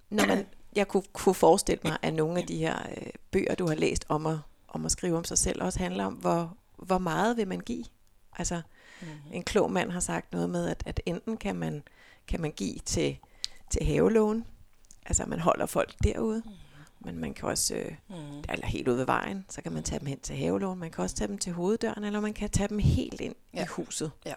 når 0.10 0.26
man, 0.26 0.48
jeg 0.76 0.88
kunne, 0.88 1.04
kunne 1.14 1.36
forestille 1.36 1.82
mig, 1.84 1.98
at 2.02 2.14
nogle 2.14 2.40
af 2.40 2.48
de 2.48 2.58
her 2.58 2.80
øh, 2.98 3.08
bøger, 3.32 3.56
du 3.56 3.68
har 3.68 3.76
læst 3.76 4.06
om 4.10 4.26
at, 4.26 4.38
om 4.68 4.86
at 4.86 4.92
skrive 4.92 5.18
om 5.18 5.24
sig 5.24 5.38
selv, 5.38 5.64
også 5.64 5.80
handler 5.80 6.06
om, 6.06 6.14
hvor, 6.14 6.58
hvor 6.78 6.98
meget 6.98 7.38
vil 7.38 7.48
man 7.48 7.60
give? 7.60 7.86
Altså, 8.38 8.62
mm-hmm. 9.02 9.34
en 9.34 9.44
klog 9.44 9.72
mand 9.72 9.92
har 9.92 10.00
sagt 10.00 10.32
noget 10.32 10.50
med, 10.50 10.70
at, 10.70 10.84
at 10.86 11.02
enten 11.06 11.38
kan 11.38 11.56
man, 11.56 11.84
kan 12.28 12.42
man 12.42 12.52
give 12.52 12.80
til, 12.86 13.18
til 13.72 13.86
havelån, 13.86 14.46
altså 15.06 15.26
man 15.26 15.40
holder 15.40 15.66
folk 15.66 15.94
derude, 16.04 16.44
mm 16.46 16.52
men 17.06 17.20
man 17.20 17.34
kan 17.34 17.50
også, 17.50 17.76
øh, 17.76 17.92
mm. 18.10 18.44
eller 18.50 18.66
helt 18.66 18.88
ude 18.88 18.98
ved 18.98 19.06
vejen, 19.06 19.46
så 19.50 19.62
kan 19.62 19.72
man 19.72 19.84
tage 19.84 20.00
dem 20.00 20.08
hen 20.08 20.20
til 20.20 20.36
havelån, 20.36 20.80
man 20.80 20.92
kan 20.92 21.04
også 21.04 21.16
tage 21.16 21.28
dem 21.28 21.38
til 21.38 21.54
hoveddøren, 21.54 22.04
eller 22.04 22.20
man 22.20 22.34
kan 22.34 22.50
tage 22.50 22.68
dem 22.68 22.80
helt 22.80 23.22
ind 23.22 23.36
ja. 23.54 23.64
i 23.64 23.66
huset. 23.66 24.12
Ja. 24.26 24.34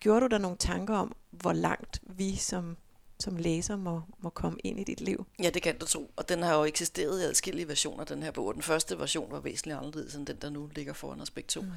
Gjorde 0.00 0.20
du 0.20 0.26
der 0.26 0.38
nogle 0.38 0.56
tanker 0.56 0.94
om, 0.94 1.16
hvor 1.30 1.52
langt 1.52 2.00
vi 2.02 2.36
som, 2.36 2.76
som 3.20 3.36
læser 3.36 3.76
må, 3.76 4.02
må 4.18 4.30
komme 4.30 4.58
ind 4.64 4.80
i 4.80 4.84
dit 4.84 5.00
liv? 5.00 5.26
Ja, 5.42 5.50
det 5.50 5.62
kan 5.62 5.78
du 5.78 5.86
tro, 5.86 6.10
og 6.16 6.28
den 6.28 6.42
har 6.42 6.54
jo 6.54 6.64
eksisteret 6.64 7.20
i 7.20 7.24
adskillige 7.24 7.68
versioner, 7.68 8.04
den 8.04 8.22
her 8.22 8.30
bog. 8.30 8.54
Den 8.54 8.62
første 8.62 8.98
version 8.98 9.32
var 9.32 9.40
væsentligt 9.40 9.78
anderledes 9.78 10.14
end 10.14 10.26
den, 10.26 10.36
der 10.36 10.50
nu 10.50 10.70
ligger 10.74 10.92
foran 10.92 11.20
os 11.20 11.30
begge 11.30 11.48
to. 11.48 11.60
Mm. 11.60 11.70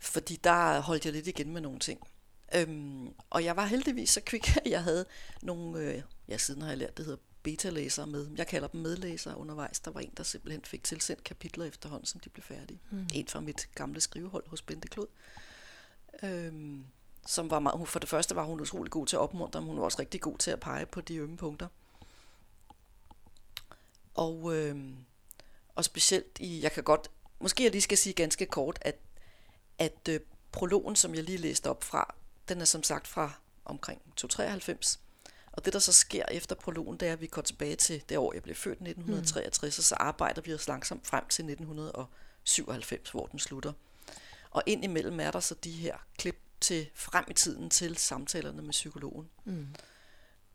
Fordi 0.00 0.36
der 0.44 0.80
holdt 0.80 1.04
jeg 1.04 1.12
lidt 1.12 1.26
igen 1.26 1.52
med 1.52 1.60
nogle 1.60 1.78
ting. 1.78 2.00
Øhm, 2.54 3.14
og 3.30 3.44
jeg 3.44 3.56
var 3.56 3.66
heldigvis 3.66 4.10
så 4.10 4.20
kvik, 4.20 4.56
at 4.64 4.70
jeg 4.70 4.82
havde 4.82 5.04
nogle, 5.42 5.78
øh, 5.78 6.02
ja 6.28 6.38
siden 6.38 6.62
har 6.62 6.68
jeg 6.68 6.78
lært, 6.78 6.96
det 6.96 7.04
hedder 7.04 7.20
beta-læsere 7.42 8.06
med. 8.06 8.28
Jeg 8.36 8.46
kalder 8.46 8.68
dem 8.68 8.80
medlæsere 8.80 9.36
undervejs. 9.36 9.80
Der 9.80 9.90
var 9.90 10.00
en, 10.00 10.12
der 10.16 10.22
simpelthen 10.22 10.64
fik 10.64 10.84
tilsendt 10.84 11.24
kapitler 11.24 11.64
efterhånden, 11.64 12.06
som 12.06 12.20
de 12.20 12.28
blev 12.28 12.42
færdige. 12.42 12.80
Mm. 12.90 13.06
En 13.14 13.28
fra 13.28 13.40
mit 13.40 13.68
gamle 13.74 14.00
skrivehold 14.00 14.48
hos 14.48 14.62
Bente 14.62 14.88
Klod. 14.88 15.06
Øhm, 16.22 16.84
som 17.26 17.50
var 17.50 17.58
meget, 17.58 17.88
for 17.88 17.98
det 17.98 18.08
første 18.08 18.36
var 18.36 18.44
hun 18.44 18.60
utrolig 18.60 18.90
god 18.90 19.06
til 19.06 19.16
at 19.16 19.20
opmuntre, 19.20 19.60
men 19.60 19.68
hun 19.68 19.78
var 19.78 19.84
også 19.84 19.98
rigtig 19.98 20.20
god 20.20 20.38
til 20.38 20.50
at 20.50 20.60
pege 20.60 20.86
på 20.86 21.00
de 21.00 21.16
ømme 21.16 21.36
punkter. 21.36 21.68
Og, 24.14 24.56
øhm, 24.56 24.96
og 25.74 25.84
specielt 25.84 26.38
i, 26.40 26.62
jeg 26.62 26.72
kan 26.72 26.84
godt, 26.84 27.10
måske 27.40 27.62
jeg 27.62 27.72
lige 27.72 27.82
skal 27.82 27.98
sige 27.98 28.12
ganske 28.12 28.46
kort, 28.46 28.78
at, 28.80 28.98
at 29.78 30.08
øh, 30.08 30.20
prologen, 30.52 30.96
som 30.96 31.14
jeg 31.14 31.24
lige 31.24 31.38
læste 31.38 31.70
op 31.70 31.84
fra, 31.84 32.14
den 32.48 32.60
er 32.60 32.64
som 32.64 32.82
sagt 32.82 33.06
fra 33.06 33.32
omkring 33.64 34.02
293. 34.16 35.00
Og 35.52 35.64
det, 35.64 35.72
der 35.72 35.78
så 35.78 35.92
sker 35.92 36.24
efter 36.30 36.54
prologen, 36.54 36.96
det 36.96 37.08
er, 37.08 37.12
at 37.12 37.20
vi 37.20 37.26
går 37.26 37.42
tilbage 37.42 37.76
til 37.76 38.02
det 38.08 38.18
år, 38.18 38.32
jeg 38.32 38.42
blev 38.42 38.56
født, 38.56 38.72
1963, 38.72 39.78
mm. 39.78 39.80
og 39.80 39.84
så 39.84 39.94
arbejder 39.94 40.42
vi 40.42 40.54
os 40.54 40.68
langsomt 40.68 41.06
frem 41.06 41.24
til 41.28 41.42
1997, 41.42 43.10
hvor 43.10 43.26
den 43.26 43.38
slutter. 43.38 43.72
Og 44.50 44.62
ind 44.66 44.84
imellem 44.84 45.20
er 45.20 45.30
der 45.30 45.40
så 45.40 45.54
de 45.54 45.70
her 45.70 45.96
klip 46.18 46.38
til 46.60 46.90
frem 46.94 47.24
i 47.30 47.34
tiden 47.34 47.70
til 47.70 47.96
samtalerne 47.96 48.62
med 48.62 48.70
psykologen. 48.70 49.28
Mm. 49.44 49.66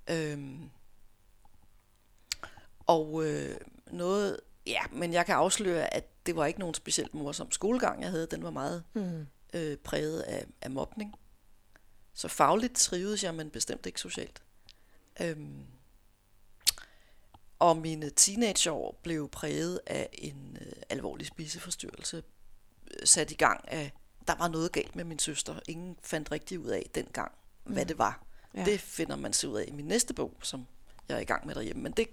Øhm, 0.09 0.69
og 2.79 3.25
øh, 3.25 3.57
noget, 3.91 4.39
ja, 4.65 4.81
men 4.91 5.13
jeg 5.13 5.25
kan 5.25 5.35
afsløre, 5.35 5.93
at 5.93 6.25
det 6.25 6.35
var 6.35 6.45
ikke 6.45 6.59
nogen 6.59 6.75
specielt 6.75 7.13
morsom 7.13 7.51
skolegang, 7.51 8.01
jeg 8.01 8.09
havde. 8.09 8.27
Den 8.31 8.43
var 8.43 8.51
meget 8.51 8.83
mm. 8.93 9.27
øh, 9.53 9.77
præget 9.77 10.21
af, 10.21 10.45
af 10.61 10.71
mobning. 10.71 11.15
Så 12.13 12.27
fagligt 12.27 12.75
trivedes 12.75 13.23
jeg, 13.23 13.35
men 13.35 13.49
bestemt 13.49 13.85
ikke 13.85 14.01
socialt. 14.01 14.41
Øhm, 15.21 15.65
og 17.59 17.77
mine 17.77 18.09
teenageår 18.09 18.99
blev 19.03 19.29
præget 19.29 19.79
af 19.85 20.09
en 20.13 20.57
øh, 20.61 20.71
alvorlig 20.89 21.27
spiseforstyrrelse, 21.27 22.23
øh, 22.91 23.07
sat 23.07 23.31
i 23.31 23.35
gang 23.35 23.65
af, 23.67 23.91
der 24.27 24.35
var 24.35 24.47
noget 24.47 24.71
galt 24.71 24.95
med 24.95 25.03
min 25.03 25.19
søster. 25.19 25.59
Ingen 25.67 25.97
fandt 26.03 26.31
rigtig 26.31 26.59
ud 26.59 26.67
af 26.67 26.89
dengang, 26.95 27.31
hvad 27.63 27.83
mm. 27.83 27.87
det 27.87 27.97
var. 27.97 28.23
Ja. 28.55 28.65
Det 28.65 28.79
finder 28.79 29.15
man 29.15 29.33
sig 29.33 29.49
ud 29.49 29.57
af 29.57 29.65
i 29.67 29.71
min 29.71 29.85
næste 29.85 30.13
bog, 30.13 30.33
som 30.41 30.67
jeg 31.09 31.15
er 31.15 31.21
i 31.21 31.25
gang 31.25 31.47
med 31.47 31.55
derhjemme. 31.55 31.83
Men 31.83 31.91
det, 31.91 32.07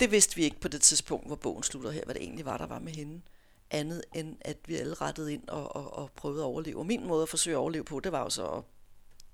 det 0.00 0.10
vidste 0.10 0.36
vi 0.36 0.42
ikke 0.42 0.60
på 0.60 0.68
det 0.68 0.80
tidspunkt, 0.80 1.26
hvor 1.26 1.36
bogen 1.36 1.62
slutter 1.62 1.90
her, 1.90 2.04
hvad 2.04 2.14
det 2.14 2.22
egentlig 2.22 2.44
var, 2.44 2.56
der 2.56 2.66
var 2.66 2.78
med 2.78 2.92
hende. 2.92 3.20
Andet 3.70 4.02
end, 4.14 4.36
at 4.40 4.56
vi 4.66 4.76
alle 4.76 4.94
rettede 4.94 5.32
ind 5.32 5.48
og, 5.48 5.76
og, 5.76 5.94
og 5.94 6.10
prøvede 6.16 6.42
at 6.42 6.46
overleve. 6.46 6.78
Og 6.78 6.86
min 6.86 7.06
måde 7.06 7.22
at 7.22 7.28
forsøge 7.28 7.56
at 7.56 7.58
overleve 7.58 7.84
på, 7.84 8.00
det 8.00 8.12
var 8.12 8.20
jo 8.22 8.30
så 8.30 8.46
at 8.46 8.62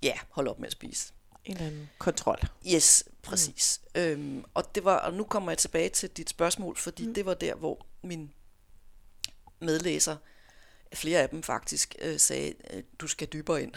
ja, 0.03 0.15
holde 0.31 0.51
op 0.51 0.59
med 0.59 0.67
at 0.67 0.73
spise. 0.73 1.13
En 1.47 1.53
eller 1.53 1.67
anden 1.67 1.91
kontrol. 1.99 2.39
Yes, 2.75 3.05
præcis. 3.23 3.81
Mm. 3.95 4.01
Øhm, 4.01 4.45
og, 4.55 4.75
det 4.75 4.85
var, 4.85 4.97
og 4.97 5.15
nu 5.15 5.25
kommer 5.25 5.51
jeg 5.51 5.59
tilbage 5.59 5.89
til 5.89 6.11
dit 6.11 6.31
spørgsmål, 6.31 6.77
fordi 6.77 7.07
mm. 7.07 7.15
det 7.15 7.27
var 7.27 7.35
der, 7.35 7.55
hvor 7.55 7.87
min 8.03 8.33
medlæser, 9.61 10.17
flere 10.95 11.21
af 11.21 11.29
dem 11.29 11.43
faktisk, 11.43 11.95
øh, 11.99 12.19
sagde, 12.19 12.55
øh, 12.71 12.83
du 12.99 13.07
skal 13.07 13.29
dybere 13.29 13.63
ind. 13.63 13.73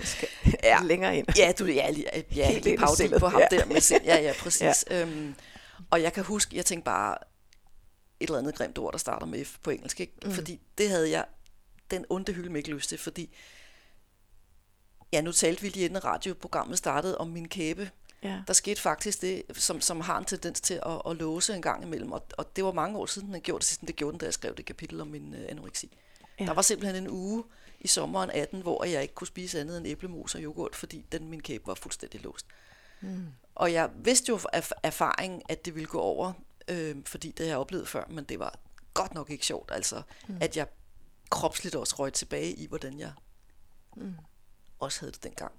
skal 0.00 0.28
ja. 0.62 0.78
længere 0.82 1.16
ind. 1.18 1.26
Ja, 1.36 1.52
du 1.58 1.64
ja, 1.64 1.90
lige, 1.90 2.06
ja, 2.36 2.50
Helt 2.52 2.64
lige 2.64 3.18
på 3.18 3.28
ham 3.28 3.40
ja. 3.40 3.56
der 3.56 3.64
med 3.66 3.80
sind. 3.80 4.04
Ja, 4.04 4.16
ja, 4.16 4.32
præcis. 4.38 4.84
Ja. 4.90 5.02
Øhm, 5.02 5.34
og 5.90 6.02
jeg 6.02 6.12
kan 6.12 6.24
huske, 6.24 6.56
jeg 6.56 6.66
tænkte 6.66 6.84
bare, 6.84 7.18
et 8.20 8.26
eller 8.26 8.38
andet 8.38 8.54
grimt 8.54 8.78
ord, 8.78 8.92
der 8.92 8.98
starter 8.98 9.26
med 9.26 9.44
F 9.44 9.56
på 9.62 9.70
engelsk, 9.70 10.00
ikke? 10.00 10.12
Mm. 10.24 10.32
fordi 10.32 10.60
det 10.78 10.88
havde 10.88 11.10
jeg 11.10 11.24
den 11.90 12.04
onde 12.08 12.32
hylde 12.32 12.58
ikke 12.58 12.70
lyst 12.70 12.88
til, 12.88 12.98
fordi 12.98 13.34
Ja, 15.12 15.20
nu 15.20 15.32
talte 15.32 15.62
vi 15.62 15.68
lige 15.68 15.84
inden 15.84 16.04
radioprogrammet 16.04 16.78
startede 16.78 17.18
om 17.18 17.28
min 17.28 17.48
kæbe. 17.48 17.90
Ja. 18.22 18.42
Der 18.46 18.52
skete 18.52 18.80
faktisk 18.80 19.22
det, 19.22 19.42
som, 19.52 19.80
som 19.80 20.00
har 20.00 20.18
en 20.18 20.24
tendens 20.24 20.60
til 20.60 20.80
at, 20.86 21.02
at 21.10 21.16
låse 21.16 21.54
en 21.54 21.62
gang 21.62 21.82
imellem, 21.82 22.12
og, 22.12 22.26
og 22.38 22.56
det 22.56 22.64
var 22.64 22.72
mange 22.72 22.98
år 22.98 23.06
siden, 23.06 23.34
den 23.34 23.40
gjorde 23.40 23.60
det 23.60 23.66
sidst, 23.66 23.80
det 23.80 23.96
gjorde 23.96 24.12
den, 24.12 24.18
da 24.18 24.26
jeg 24.26 24.34
skrev 24.34 24.56
det 24.56 24.66
kapitel 24.66 25.00
om 25.00 25.06
min 25.06 25.34
øh, 25.34 25.46
anoreksi. 25.48 25.98
Ja. 26.40 26.44
Der 26.44 26.54
var 26.54 26.62
simpelthen 26.62 27.02
en 27.02 27.10
uge 27.10 27.44
i 27.80 27.88
sommeren 27.88 28.30
18, 28.30 28.60
hvor 28.60 28.84
jeg 28.84 29.02
ikke 29.02 29.14
kunne 29.14 29.26
spise 29.26 29.60
andet 29.60 29.78
end 29.78 29.86
æblemos 29.86 30.34
og 30.34 30.42
yoghurt, 30.42 30.76
fordi 30.76 31.04
den 31.12 31.28
min 31.28 31.40
kæbe 31.40 31.66
var 31.66 31.74
fuldstændig 31.74 32.22
låst. 32.22 32.46
Mm. 33.00 33.26
Og 33.54 33.72
jeg 33.72 33.90
vidste 33.94 34.28
jo 34.28 34.40
af 34.52 34.72
erfaring, 34.82 35.42
at 35.48 35.64
det 35.64 35.74
ville 35.74 35.86
gå 35.86 36.00
over, 36.00 36.32
øh, 36.68 36.96
fordi 37.04 37.30
det 37.30 37.46
har 37.46 37.50
jeg 37.50 37.58
oplevet 37.58 37.88
før, 37.88 38.04
men 38.08 38.24
det 38.24 38.38
var 38.38 38.58
godt 38.94 39.14
nok 39.14 39.30
ikke 39.30 39.46
sjovt, 39.46 39.70
altså, 39.74 40.02
mm. 40.28 40.38
at 40.40 40.56
jeg 40.56 40.66
kropsligt 41.30 41.74
også 41.74 41.94
røg 41.98 42.12
tilbage 42.12 42.52
i, 42.52 42.66
hvordan 42.66 43.00
jeg 43.00 43.12
mm. 43.96 44.14
Også 44.80 45.00
havde 45.00 45.12
det 45.12 45.24
dengang. 45.24 45.52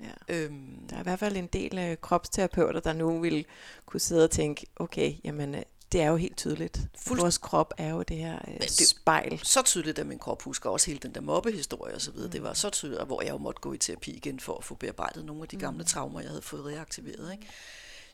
Ja. 0.00 0.34
Øhm, 0.34 0.86
Der 0.90 0.96
er 0.96 1.00
i 1.00 1.02
hvert 1.02 1.18
fald 1.18 1.36
en 1.36 1.46
del 1.46 1.78
øh, 1.78 1.96
kropsterapeuter, 1.96 2.80
der 2.80 2.92
nu 2.92 3.20
vil 3.20 3.46
kunne 3.86 4.00
sidde 4.00 4.24
og 4.24 4.30
tænke, 4.30 4.66
okay, 4.76 5.14
jamen 5.24 5.54
øh, 5.54 5.62
det 5.92 6.00
er 6.02 6.08
jo 6.08 6.16
helt 6.16 6.36
tydeligt. 6.36 6.80
Fuldst- 6.98 7.20
Vores 7.22 7.38
krop 7.38 7.74
er 7.78 7.90
jo 7.90 8.02
det 8.02 8.16
her 8.16 8.38
øh, 8.48 8.60
det- 8.60 8.70
spejl. 8.88 9.40
så 9.42 9.62
tydeligt, 9.62 9.98
at 9.98 10.06
min 10.06 10.18
krop 10.18 10.42
husker 10.42 10.70
også 10.70 10.86
hele 10.86 11.00
den 11.00 11.14
der 11.14 11.20
mobbehistorie 11.20 11.94
og 11.94 12.00
så 12.00 12.10
videre. 12.10 12.26
Mm. 12.26 12.32
Det 12.32 12.42
var 12.42 12.52
så 12.52 12.70
tydeligt, 12.70 13.06
hvor 13.06 13.22
jeg 13.22 13.30
jo 13.30 13.38
måtte 13.38 13.60
gå 13.60 13.72
i 13.72 13.78
terapi 13.78 14.10
igen 14.10 14.40
for 14.40 14.58
at 14.58 14.64
få 14.64 14.74
bearbejdet 14.74 15.24
nogle 15.24 15.42
af 15.42 15.48
de 15.48 15.56
gamle 15.56 15.84
traumer, 15.84 16.20
jeg 16.20 16.28
havde 16.28 16.42
fået 16.42 16.64
reaktiveret. 16.64 17.32
Ikke? 17.32 17.46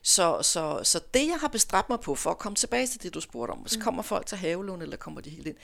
Så, 0.03 0.41
så, 0.41 0.79
så 0.83 0.99
det, 1.13 1.27
jeg 1.27 1.37
har 1.41 1.47
bestræbt 1.47 1.89
mig 1.89 1.99
på, 1.99 2.15
for 2.15 2.29
at 2.31 2.37
komme 2.37 2.55
tilbage 2.55 2.87
til 2.87 3.03
det, 3.03 3.13
du 3.13 3.21
spurgte 3.21 3.51
om, 3.51 3.57
hvis 3.57 3.75
kommer 3.81 4.01
folk 4.01 4.25
til 4.25 4.37
havelån, 4.37 4.81
eller 4.81 4.97
kommer 4.97 5.21
de 5.21 5.29
helt 5.29 5.47
ind? 5.47 5.55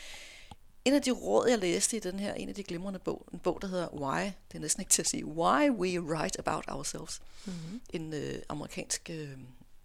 En 0.88 0.94
af 0.94 1.02
de 1.02 1.12
råd, 1.12 1.50
jeg 1.50 1.60
læste 1.60 1.98
i 1.98 2.00
den 2.00 2.20
her, 2.20 2.34
en 2.34 2.50
af 2.50 2.56
de 2.56 2.64
glimrende 2.64 3.00
bog, 3.00 3.28
en 3.34 3.40
bog, 3.40 3.62
der 3.62 3.68
hedder 3.68 3.88
Why, 3.88 4.24
det 4.24 4.56
er 4.56 4.60
næsten 4.60 4.82
ikke 4.82 4.90
til 4.90 5.02
at 5.02 5.08
sige, 5.08 5.26
Why 5.26 5.70
We 5.70 6.02
Write 6.02 6.40
About 6.40 6.66
Ourselves. 6.68 7.22
Mm-hmm. 7.46 7.82
En 7.90 8.14
øh, 8.14 8.40
amerikansk 8.50 9.10
øh, 9.10 9.30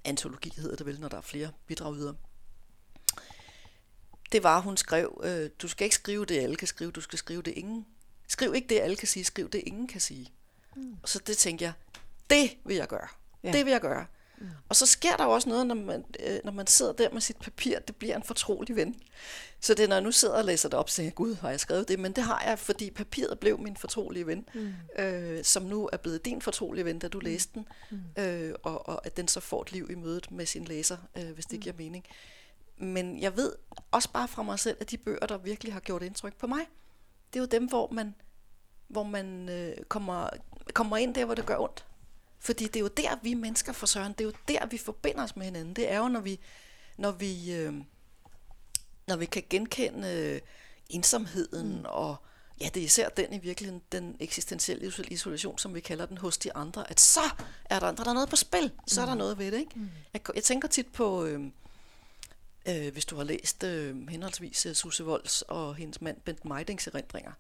antologi 0.05 0.53
hedder 0.57 0.77
det 0.77 0.87
vel, 0.87 1.01
når 1.01 1.09
der 1.09 1.17
er 1.17 1.21
flere 1.21 1.51
bidragydere. 1.67 2.15
Det 4.33 4.43
var, 4.43 4.61
hun 4.61 4.77
skrev, 4.77 5.21
øh, 5.25 5.51
du 5.63 5.69
skal 5.69 5.85
ikke 5.85 5.95
skrive 5.95 6.25
det, 6.25 6.39
alle 6.39 6.57
kan 6.57 6.69
skrive, 6.69 6.91
du 6.91 7.01
skal 7.01 7.19
skrive 7.19 7.43
det, 7.43 7.51
ingen. 7.51 7.87
Skriv 8.29 8.55
ikke 8.55 8.69
det, 8.69 8.81
alle 8.81 8.97
kan 8.97 9.09
sige, 9.09 9.25
skriv 9.25 9.51
det, 9.51 9.63
ingen 9.67 9.87
kan 9.87 10.01
sige. 10.01 10.33
Mm. 10.77 10.97
Og 11.03 11.09
så 11.09 11.19
det 11.27 11.37
tænkte 11.37 11.65
jeg, 11.65 11.73
det 12.31 12.51
vil 12.65 12.77
jeg 12.77 12.89
gøre. 12.89 13.09
Ja. 13.43 13.49
Ja. 13.49 13.53
Det 13.57 13.65
vil 13.65 13.71
jeg 13.71 13.81
gøre. 13.81 14.07
Mm. 14.43 14.49
Og 14.69 14.77
så 14.77 14.87
sker 14.87 15.17
der 15.17 15.25
jo 15.25 15.31
også 15.31 15.49
noget, 15.49 15.67
når 15.67 15.75
man, 15.75 16.05
øh, 16.21 16.39
når 16.45 16.53
man 16.53 16.67
sidder 16.67 16.93
der 16.93 17.11
med 17.13 17.21
sit 17.21 17.37
papir, 17.37 17.79
det 17.79 17.97
bliver 17.97 18.17
en 18.17 18.23
fortrolig 18.23 18.77
ven. 18.77 18.97
Så 19.61 19.75
det 19.75 19.85
er, 19.85 19.89
når 19.89 19.97
jeg 19.97 20.03
nu 20.03 20.13
sidder 20.13 20.35
og 20.35 20.45
læser 20.45 20.69
det 20.69 20.79
op, 20.79 20.91
så 20.91 20.97
tænker 20.97 21.07
jeg, 21.07 21.15
gud, 21.15 21.35
har 21.35 21.51
jeg 21.51 21.61
skrevet 21.61 21.89
det? 21.89 21.99
Men 21.99 22.13
det 22.13 22.25
har 22.25 22.43
jeg, 22.47 22.59
fordi 22.59 22.91
papiret 22.91 23.39
blev 23.39 23.59
min 23.59 23.77
fortrolige 23.77 24.27
ven, 24.27 24.49
mm. 24.55 25.03
øh, 25.03 25.45
som 25.45 25.63
nu 25.63 25.89
er 25.93 25.97
blevet 25.97 26.25
din 26.25 26.43
fortrolige 26.43 26.85
ven, 26.85 26.99
da 26.99 27.09
du 27.09 27.19
læste 27.19 27.55
den, 27.55 27.69
mm. 27.91 28.23
øh, 28.23 28.55
og, 28.63 28.89
og 28.89 29.07
at 29.07 29.17
den 29.17 29.29
så 29.29 29.41
får 29.41 29.63
et 29.63 29.73
liv 29.73 29.91
i 29.91 29.95
mødet 29.95 30.31
med 30.31 30.47
sin 30.47 30.65
læser, 30.65 30.97
øh, 31.19 31.31
hvis 31.31 31.47
det 31.47 31.61
giver 31.61 31.75
mening. 31.79 32.05
Men 32.77 33.21
jeg 33.21 33.37
ved 33.37 33.53
også 33.91 34.11
bare 34.13 34.29
fra 34.29 34.43
mig 34.43 34.59
selv, 34.59 34.77
at 34.81 34.91
de 34.91 34.99
bøger, 34.99 35.27
der 35.27 35.39
virkelig 35.39 35.73
har 35.73 35.81
gjort 35.81 36.03
indtryk 36.03 36.37
på 36.37 36.47
mig, 36.47 36.61
det 37.33 37.39
er 37.39 37.43
jo 37.43 37.47
dem, 37.47 37.65
hvor 37.65 37.91
man, 37.93 38.15
hvor 38.89 39.03
man 39.03 39.49
øh, 39.49 39.77
kommer, 39.89 40.29
kommer 40.75 40.97
ind 40.97 41.15
der, 41.15 41.25
hvor 41.25 41.35
det 41.35 41.47
gør 41.47 41.59
ondt. 41.59 41.87
Fordi 42.43 42.65
det 42.65 42.77
er 42.77 42.81
jo 42.81 42.89
der, 42.89 43.19
vi 43.23 43.35
mennesker 43.35 43.73
for 43.73 43.87
søren, 43.87 44.13
det 44.13 44.21
er 44.21 44.25
jo 44.25 44.33
der, 44.49 44.67
vi 44.67 44.79
forbinder 44.79 45.25
os 45.25 45.37
med 45.37 45.45
hinanden. 45.45 45.75
Det 45.75 45.91
er 45.93 45.99
jo, 45.99 46.09
når 46.09 46.21
vi, 46.21 46.41
når 46.97 47.11
vi, 47.11 47.53
øh, 47.53 47.75
når 49.07 49.17
vi 49.17 49.27
kan 49.27 49.43
genkende 49.51 50.09
øh, 50.09 50.41
ensomheden 50.91 51.79
mm. 51.79 51.85
og 51.85 52.17
ja, 52.61 52.69
det 52.75 52.81
er 52.81 52.85
især 52.85 53.09
den 53.09 53.33
i 53.33 53.39
virkeligheden, 53.39 53.83
den 53.93 54.17
eksistentielle 54.21 54.89
isol- 54.89 55.13
isolation, 55.13 55.59
som 55.59 55.75
vi 55.75 55.81
kalder 55.81 56.07
den 56.07 56.19
hos 56.19 56.39
de 56.39 56.57
andre, 56.57 56.91
at 56.91 57.01
så 57.01 57.21
er 57.65 57.79
der, 57.79 57.93
der 57.93 58.09
er 58.09 58.15
noget 58.15 58.29
på 58.29 58.37
spil, 58.37 58.73
så 58.87 59.03
er 59.03 59.07
der 59.07 59.15
noget 59.15 59.39
ved 59.39 59.53
det, 59.53 59.59
ikke? 59.59 59.73
Mm. 59.75 59.91
Jeg, 60.13 60.21
jeg 60.35 60.45
tænker 60.45 60.69
tit 60.69 60.93
på, 60.93 61.25
øh, 61.25 61.41
øh, 62.69 62.93
hvis 62.93 63.05
du 63.05 63.17
har 63.17 63.25
læst 63.25 63.65
øh, 63.65 64.09
henholdsvis 64.09 64.67
øh, 64.67 64.75
Susse 64.75 65.05
Volds 65.05 65.43
og 65.43 65.75
hendes 65.75 66.01
mand 66.01 66.21
Bent 66.21 66.45
Meidings 66.45 66.87
erindringer, 66.87 67.33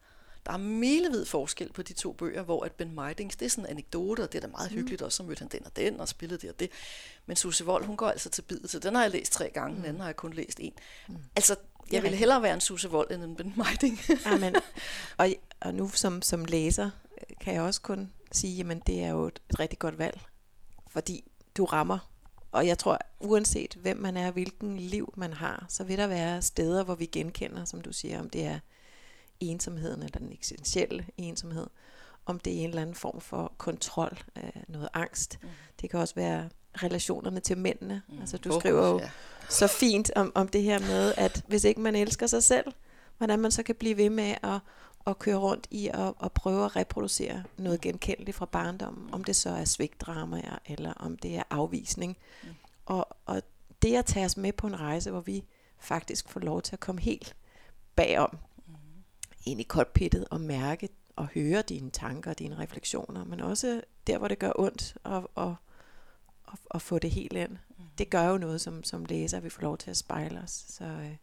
der 0.46 0.52
er 0.52 0.57
milevid 0.57 1.24
forskel 1.24 1.72
på 1.72 1.83
de 1.83 1.92
to 1.92 2.12
bøger, 2.12 2.42
hvor 2.42 2.64
at 2.64 2.72
Ben 2.72 2.94
Meidings, 2.94 3.37
det 3.37 3.46
er 3.46 3.50
sådan 3.50 3.64
en 3.64 3.70
anekdote, 3.70 4.20
og 4.20 4.33
det 4.33 4.38
er 4.38 4.46
da 4.46 4.46
meget 4.46 4.70
hyggeligt 4.70 5.02
også, 5.02 5.16
så 5.16 5.22
mødte 5.22 5.38
han 5.38 5.48
den 5.48 5.66
og 5.66 5.76
den, 5.76 6.00
og 6.00 6.09
spillede 6.09 6.40
det 6.40 6.50
og 6.50 6.61
det. 6.61 6.70
Men 7.26 7.37
Susse 7.37 7.64
Vold, 7.64 7.85
hun 7.85 7.96
går 7.96 8.09
altså 8.09 8.31
til 8.31 8.42
bidet, 8.42 8.70
så 8.70 8.78
den 8.78 8.94
har 8.94 9.02
jeg 9.02 9.11
læst 9.11 9.33
tre 9.33 9.50
gange, 9.55 9.76
den 9.76 9.85
anden 9.85 10.00
har 10.00 10.09
jeg 10.09 10.16
kun 10.16 10.33
læst 10.33 10.61
en. 10.61 10.72
Altså, 11.37 11.57
jeg 11.92 12.02
ville 12.02 12.16
hellere 12.16 12.42
være 12.42 12.55
en 12.55 12.61
Susse 12.61 12.90
Vold 12.90 13.11
end 13.11 13.22
en 13.22 13.37
Ben 13.37 13.55
Meiding. 13.57 14.00
Amen. 14.35 14.57
Og, 15.16 15.28
og 15.61 15.74
nu 15.74 15.88
som, 15.88 16.22
som 16.22 16.44
læser 16.44 16.85
øh, 16.85 17.37
kan 17.40 17.55
jeg 17.55 17.62
også 17.62 17.81
kun 17.81 18.12
sige, 18.33 18.57
jamen 18.57 18.83
det 18.87 19.02
er 19.02 19.09
jo 19.09 19.26
et, 19.26 19.40
et 19.50 19.61
rigtig 19.61 19.78
godt 19.78 19.98
valg, 19.98 20.20
fordi 20.88 21.24
du 21.57 21.64
rammer. 21.64 21.98
Og 22.52 22.66
jeg 22.66 22.78
tror, 22.78 22.98
uanset 23.20 23.74
hvem 23.81 23.96
man 23.96 24.16
er, 24.16 24.31
hvilken 24.31 24.78
liv 24.78 25.14
man 25.16 25.33
har, 25.33 25.66
så 25.68 25.85
vil 25.85 25.98
der 25.98 26.07
være 26.07 26.42
steder, 26.42 26.85
hvor 26.85 26.94
vi 26.94 27.07
genkender, 27.07 27.64
som 27.64 27.81
du 27.81 27.92
siger, 27.92 28.20
om 28.20 28.31
det 28.31 28.44
er 28.44 28.59
ensomheden 29.50 30.02
eller 30.02 30.18
den 30.18 30.33
eksistentielle 30.33 31.07
ensomhed, 31.16 31.66
om 32.26 32.38
det 32.38 32.52
er 32.52 32.61
en 32.61 32.68
eller 32.68 32.83
anden 32.83 32.94
form 32.94 33.20
for 33.20 33.52
kontrol, 33.59 34.18
øh, 34.37 34.62
noget 34.68 34.88
angst. 34.94 35.38
Mm. 35.42 35.48
Det 35.81 35.90
kan 35.90 36.00
også 36.00 36.14
være 36.14 36.48
relationerne 36.83 37.40
til 37.40 37.59
mændene. 37.59 38.02
Mm. 38.09 38.20
Altså 38.20 38.38
du 38.38 38.52
Åh, 38.55 38.61
skriver 38.61 38.88
jo 38.88 38.98
ja. 38.98 39.11
så 39.48 39.66
fint 39.66 40.11
om, 40.16 40.33
om 40.35 40.48
det 40.48 40.62
her 40.62 40.78
med, 40.78 41.14
at 41.16 41.44
hvis 41.46 41.64
ikke 41.64 41.81
man 41.81 41.96
elsker 41.96 42.26
sig 42.26 42.42
selv, 42.42 42.72
hvordan 43.18 43.38
man 43.38 43.50
så 43.50 43.62
kan 43.62 43.74
blive 43.74 43.96
ved 43.96 44.11
med 44.11 44.35
at, 44.42 44.59
at 45.07 45.18
køre 45.18 45.37
rundt 45.37 45.66
i 45.70 45.88
at, 45.88 46.14
at 46.22 46.33
prøve 46.33 46.64
at 46.64 46.76
reproducere 46.76 47.42
noget 47.57 47.81
genkendeligt 47.81 48.37
fra 48.37 48.46
barndommen, 48.46 49.14
om 49.14 49.24
det 49.24 49.37
så 49.37 49.50
er 49.50 49.64
svigtdramaer, 49.64 50.59
eller 50.66 50.92
om 50.92 51.16
det 51.16 51.37
er 51.37 51.42
afvisning. 51.50 52.16
Mm. 52.42 52.48
Og, 52.87 53.09
og 53.26 53.42
det 53.83 53.96
at 53.96 54.07
tage 54.07 54.24
os 54.24 54.37
med 54.37 54.52
på 54.52 54.66
en 54.66 54.81
rejse, 54.81 55.11
hvor 55.11 55.20
vi 55.20 55.44
faktisk 55.78 56.28
får 56.28 56.40
lov 56.40 56.62
til 56.62 56.76
at 56.76 56.81
komme 56.81 57.00
helt 57.00 57.37
bagom, 57.96 58.31
mm. 58.33 58.38
Ind 59.44 59.61
i 59.61 59.64
cockpittet 59.64 60.24
og 60.31 60.40
mærke 60.40 60.88
og 61.16 61.26
høre 61.35 61.62
dine 61.62 61.90
tanker 61.90 62.31
og 62.31 62.38
dine 62.38 62.59
refleksioner, 62.59 63.24
men 63.24 63.40
også 63.40 63.83
der, 64.07 64.18
hvor 64.18 64.28
det 64.28 64.38
gør 64.38 64.52
ondt, 64.55 64.96
og, 65.05 65.31
og, 65.35 65.57
og, 66.44 66.59
og 66.66 66.83
få 66.83 66.98
det 66.98 67.11
helt 67.11 67.33
ind. 67.33 67.50
Mm. 67.50 67.85
Det 67.98 68.11
gør 68.11 68.24
jo 68.24 68.38
noget 68.38 68.61
som, 68.61 68.85
som 68.85 69.05
læser, 69.05 69.37
at 69.37 69.44
vi 69.44 69.50
får 69.50 69.62
lov 69.62 69.78
til 69.78 69.90
at 69.90 69.96
spejle 69.96 70.40
os. 70.40 70.64
Så, 70.68 70.85
øh, 70.85 71.16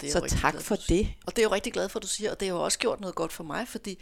det 0.00 0.08
er 0.08 0.12
så 0.12 0.36
tak 0.36 0.52
glad 0.52 0.62
for 0.62 0.76
siger. 0.76 1.04
det. 1.04 1.12
Og 1.26 1.36
det 1.36 1.42
er 1.42 1.46
jo 1.46 1.52
rigtig 1.52 1.72
glad 1.72 1.88
for, 1.88 1.98
at 1.98 2.02
du 2.02 2.08
siger, 2.08 2.30
og 2.30 2.40
det 2.40 2.48
har 2.48 2.54
jo 2.54 2.64
også 2.64 2.78
gjort 2.78 3.00
noget 3.00 3.14
godt 3.14 3.32
for 3.32 3.44
mig, 3.44 3.68
fordi 3.68 3.98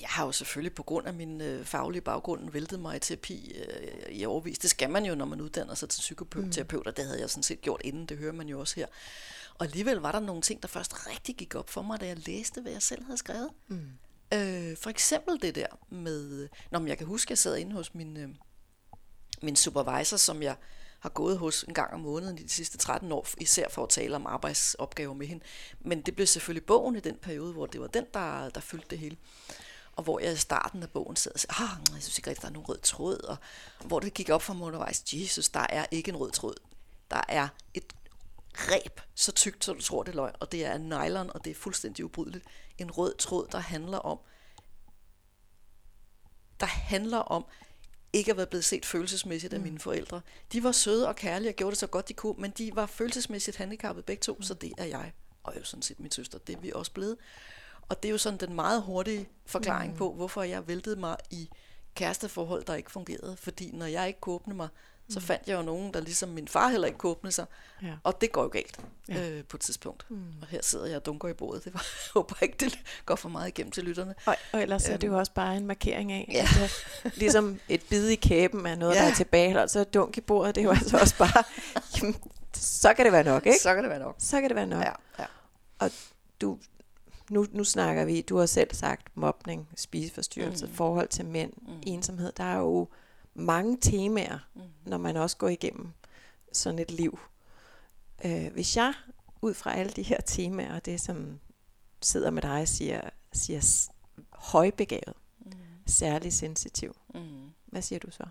jeg 0.00 0.08
har 0.08 0.24
jo 0.26 0.32
selvfølgelig 0.32 0.74
på 0.74 0.82
grund 0.82 1.06
af 1.06 1.14
min 1.14 1.40
øh, 1.40 1.64
faglige 1.64 2.02
baggrund 2.02 2.50
væltet 2.50 2.80
mig 2.80 2.96
i 2.96 2.98
terapi 2.98 3.52
øh, 3.56 4.12
i 4.16 4.24
overvis. 4.24 4.58
Det 4.58 4.70
skal 4.70 4.90
man 4.90 5.04
jo, 5.04 5.14
når 5.14 5.24
man 5.24 5.40
uddanner 5.40 5.74
sig 5.74 5.88
til 5.88 6.00
psykoterapeut, 6.00 6.86
og 6.86 6.96
det 6.96 7.04
havde 7.04 7.20
jeg 7.20 7.30
sådan 7.30 7.42
set 7.42 7.60
gjort 7.60 7.80
inden, 7.84 8.06
det 8.06 8.18
hører 8.18 8.32
man 8.32 8.48
jo 8.48 8.60
også 8.60 8.76
her. 8.76 8.86
Og 9.54 9.66
alligevel 9.66 9.96
var 9.96 10.12
der 10.12 10.20
nogle 10.20 10.42
ting, 10.42 10.62
der 10.62 10.68
først 10.68 11.06
rigtig 11.06 11.36
gik 11.36 11.54
op 11.54 11.70
for 11.70 11.82
mig, 11.82 12.00
da 12.00 12.06
jeg 12.06 12.26
læste, 12.26 12.60
hvad 12.60 12.72
jeg 12.72 12.82
selv 12.82 13.04
havde 13.04 13.18
skrevet. 13.18 13.50
Mm. 13.68 13.90
Øh, 14.34 14.76
for 14.76 14.90
eksempel 14.90 15.42
det 15.42 15.54
der 15.54 15.66
med, 15.88 16.48
når 16.70 16.86
jeg 16.86 16.98
kan 16.98 17.06
huske, 17.06 17.26
at 17.26 17.30
jeg 17.30 17.38
sad 17.38 17.56
inde 17.56 17.72
hos 17.72 17.94
min, 17.94 18.16
øh, 18.16 18.28
min 19.42 19.56
supervisor, 19.56 20.16
som 20.16 20.42
jeg 20.42 20.56
har 21.00 21.08
gået 21.08 21.38
hos 21.38 21.62
en 21.62 21.74
gang 21.74 21.94
om 21.94 22.00
måneden 22.00 22.38
i 22.38 22.42
de 22.42 22.48
sidste 22.48 22.78
13 22.78 23.12
år, 23.12 23.26
især 23.38 23.68
for 23.68 23.82
at 23.82 23.88
tale 23.88 24.16
om 24.16 24.26
arbejdsopgaver 24.26 25.14
med 25.14 25.26
hende. 25.26 25.44
Men 25.80 26.02
det 26.02 26.14
blev 26.14 26.26
selvfølgelig 26.26 26.66
bogen 26.66 26.96
i 26.96 27.00
den 27.00 27.16
periode, 27.22 27.52
hvor 27.52 27.66
det 27.66 27.80
var 27.80 27.86
den, 27.86 28.04
der, 28.14 28.48
der 28.48 28.60
fyldte 28.60 28.86
det 28.90 28.98
hele. 28.98 29.16
Og 30.00 30.04
hvor 30.04 30.20
jeg 30.20 30.32
i 30.32 30.36
starten 30.36 30.82
af 30.82 30.90
bogen 30.90 31.16
sad 31.16 31.32
og 31.34 31.40
sagde, 31.40 31.54
ah, 31.62 31.94
jeg 31.94 32.02
synes 32.02 32.18
ikke 32.18 32.30
rigtig, 32.30 32.42
der 32.42 32.48
er 32.48 32.52
nogen 32.52 32.68
rød 32.68 32.78
tråd. 32.78 33.18
Og 33.18 33.36
hvor 33.86 34.00
det 34.00 34.14
gik 34.14 34.28
op 34.28 34.42
for 34.42 34.54
mig 34.54 34.66
undervejs, 34.66 35.04
Jesus, 35.12 35.48
der 35.48 35.66
er 35.70 35.86
ikke 35.90 36.08
en 36.08 36.16
rød 36.16 36.30
tråd. 36.30 36.54
Der 37.10 37.20
er 37.28 37.48
et 37.74 37.92
reb 38.54 39.00
så 39.14 39.32
tykt, 39.32 39.64
så 39.64 39.72
du 39.72 39.82
tror, 39.82 40.02
det 40.02 40.12
er 40.12 40.16
løgn, 40.16 40.34
og 40.40 40.52
det 40.52 40.64
er 40.64 40.78
nylon, 40.78 41.30
og 41.34 41.44
det 41.44 41.50
er 41.50 41.54
fuldstændig 41.54 42.04
ubrydeligt. 42.04 42.44
En 42.78 42.90
rød 42.90 43.14
tråd, 43.14 43.46
der 43.52 43.58
handler 43.58 43.98
om, 43.98 44.18
der 46.60 46.66
handler 46.66 47.18
om 47.18 47.44
ikke 48.12 48.30
at 48.30 48.36
være 48.36 48.46
blevet 48.46 48.64
set 48.64 48.86
følelsesmæssigt 48.86 49.54
af 49.54 49.60
mine 49.60 49.78
forældre. 49.78 50.20
De 50.52 50.62
var 50.62 50.72
søde 50.72 51.08
og 51.08 51.16
kærlige 51.16 51.50
og 51.50 51.54
gjorde 51.54 51.70
det 51.70 51.78
så 51.78 51.86
godt 51.86 52.08
de 52.08 52.14
kunne, 52.14 52.34
men 52.38 52.50
de 52.50 52.70
var 52.74 52.86
følelsesmæssigt 52.86 53.56
handicappet 53.56 54.04
begge 54.04 54.20
to, 54.20 54.42
så 54.42 54.54
det 54.54 54.72
er 54.78 54.84
jeg. 54.84 55.12
Og 55.42 55.56
jo 55.58 55.64
sådan 55.64 55.82
set 55.82 56.00
min 56.00 56.10
søster, 56.10 56.38
det 56.38 56.56
er 56.56 56.60
vi 56.60 56.72
også 56.74 56.92
blevet. 56.92 57.16
Og 57.90 58.02
det 58.02 58.08
er 58.08 58.12
jo 58.12 58.18
sådan 58.18 58.38
den 58.38 58.54
meget 58.54 58.82
hurtige 58.82 59.28
forklaring 59.46 59.92
mm. 59.92 59.98
på, 59.98 60.12
hvorfor 60.12 60.42
jeg 60.42 60.68
væltede 60.68 60.96
mig 60.96 61.16
i 61.30 61.50
kæresteforhold, 61.94 62.64
der 62.64 62.74
ikke 62.74 62.90
fungerede. 62.90 63.36
Fordi 63.36 63.70
når 63.72 63.86
jeg 63.86 64.08
ikke 64.08 64.20
kunne 64.20 64.34
åbne 64.34 64.54
mig, 64.54 64.68
så 65.10 65.20
fandt 65.20 65.48
jeg 65.48 65.56
jo 65.56 65.62
nogen, 65.62 65.94
der 65.94 66.00
ligesom 66.00 66.28
min 66.28 66.48
far 66.48 66.68
heller 66.68 66.86
ikke 66.86 66.98
kunne 66.98 67.10
åbne 67.10 67.32
sig. 67.32 67.46
Ja. 67.82 67.92
Og 68.04 68.20
det 68.20 68.32
går 68.32 68.42
jo 68.42 68.48
galt 68.48 68.80
Ja. 69.08 69.28
øh, 69.30 69.44
på 69.44 69.56
et 69.56 69.60
tidspunkt. 69.60 70.06
Mm. 70.10 70.22
Og 70.42 70.46
her 70.48 70.58
sidder 70.62 70.86
jeg 70.86 70.96
og 70.96 71.06
dunker 71.06 71.28
i 71.28 71.32
bordet. 71.32 71.64
Det 71.64 71.74
var, 71.74 71.78
jeg 72.04 72.10
håber 72.14 72.34
ikke, 72.42 72.56
det 72.60 72.78
går 73.06 73.14
for 73.16 73.28
meget 73.28 73.48
igennem 73.48 73.70
til 73.72 73.84
lytterne. 73.84 74.14
Og, 74.26 74.36
og 74.52 74.62
ellers 74.62 74.88
er 74.88 74.96
det 74.96 75.08
jo 75.08 75.18
også 75.18 75.32
bare 75.32 75.56
en 75.56 75.66
markering 75.66 76.12
af, 76.12 76.28
Ja. 76.32 76.46
at 76.64 77.16
ligesom 77.16 77.60
et 77.68 77.82
bid 77.90 78.08
i 78.08 78.14
kæben 78.16 78.66
er 78.66 78.74
noget, 78.76 78.94
Ja. 78.94 79.00
der 79.02 79.10
er 79.10 79.14
tilbage, 79.14 79.62
og 79.62 79.70
så 79.70 79.84
dunk 79.84 80.16
i 80.16 80.20
bordet, 80.20 80.54
det 80.54 80.60
er 80.60 80.64
jo 80.64 80.70
altså 80.70 80.98
også 80.98 81.16
bare, 81.18 81.44
jamen, 81.98 82.16
så 82.54 82.94
kan 82.94 83.04
det 83.04 83.12
være 83.12 83.24
nok, 83.24 83.46
ikke? 83.46 83.58
Så 83.58 83.74
kan 83.74 83.82
det 83.84 83.90
være 83.90 83.98
nok. 84.00 84.14
Så 84.18 84.40
kan 84.40 84.48
det 84.48 84.56
være 84.56 84.66
nok. 84.66 84.84
Ja, 84.84 84.92
ja. 85.82 85.88
du, 86.40 86.58
nu, 87.30 87.46
nu 87.52 87.64
snakker 87.64 88.04
vi, 88.04 88.20
du 88.22 88.36
har 88.36 88.46
selv 88.46 88.74
sagt 88.74 89.16
mobning, 89.16 89.68
spiseforstyrrelse, 89.76 90.66
Mm. 90.66 90.72
forhold 90.72 91.08
til 91.08 91.24
mænd, 91.24 91.52
Mm. 91.62 91.82
ensomhed. 91.86 92.32
Der 92.32 92.44
er 92.44 92.56
jo 92.58 92.88
mange 93.34 93.78
temaer, 93.80 94.38
mm. 94.54 94.60
når 94.86 94.98
man 94.98 95.16
også 95.16 95.36
går 95.36 95.48
igennem 95.48 95.88
sådan 96.52 96.78
et 96.78 96.90
liv. 96.90 97.18
Øh, 98.24 98.52
hvis 98.52 98.76
jeg 98.76 98.94
ud 99.42 99.54
fra 99.54 99.74
alle 99.74 99.92
de 99.92 100.02
her 100.02 100.20
temaer, 100.20 100.74
og 100.74 100.84
det 100.84 101.00
som 101.00 101.40
sidder 102.02 102.30
med 102.30 102.42
dig, 102.42 102.68
siger, 102.68 103.00
siger 103.32 103.88
højbegavet, 104.32 105.14
mm. 105.38 105.52
særlig 105.86 106.32
sensitiv. 106.32 106.96
Mm. 107.14 107.50
Hvad 107.66 107.82
siger 107.82 107.98
du 107.98 108.10
så? 108.10 108.24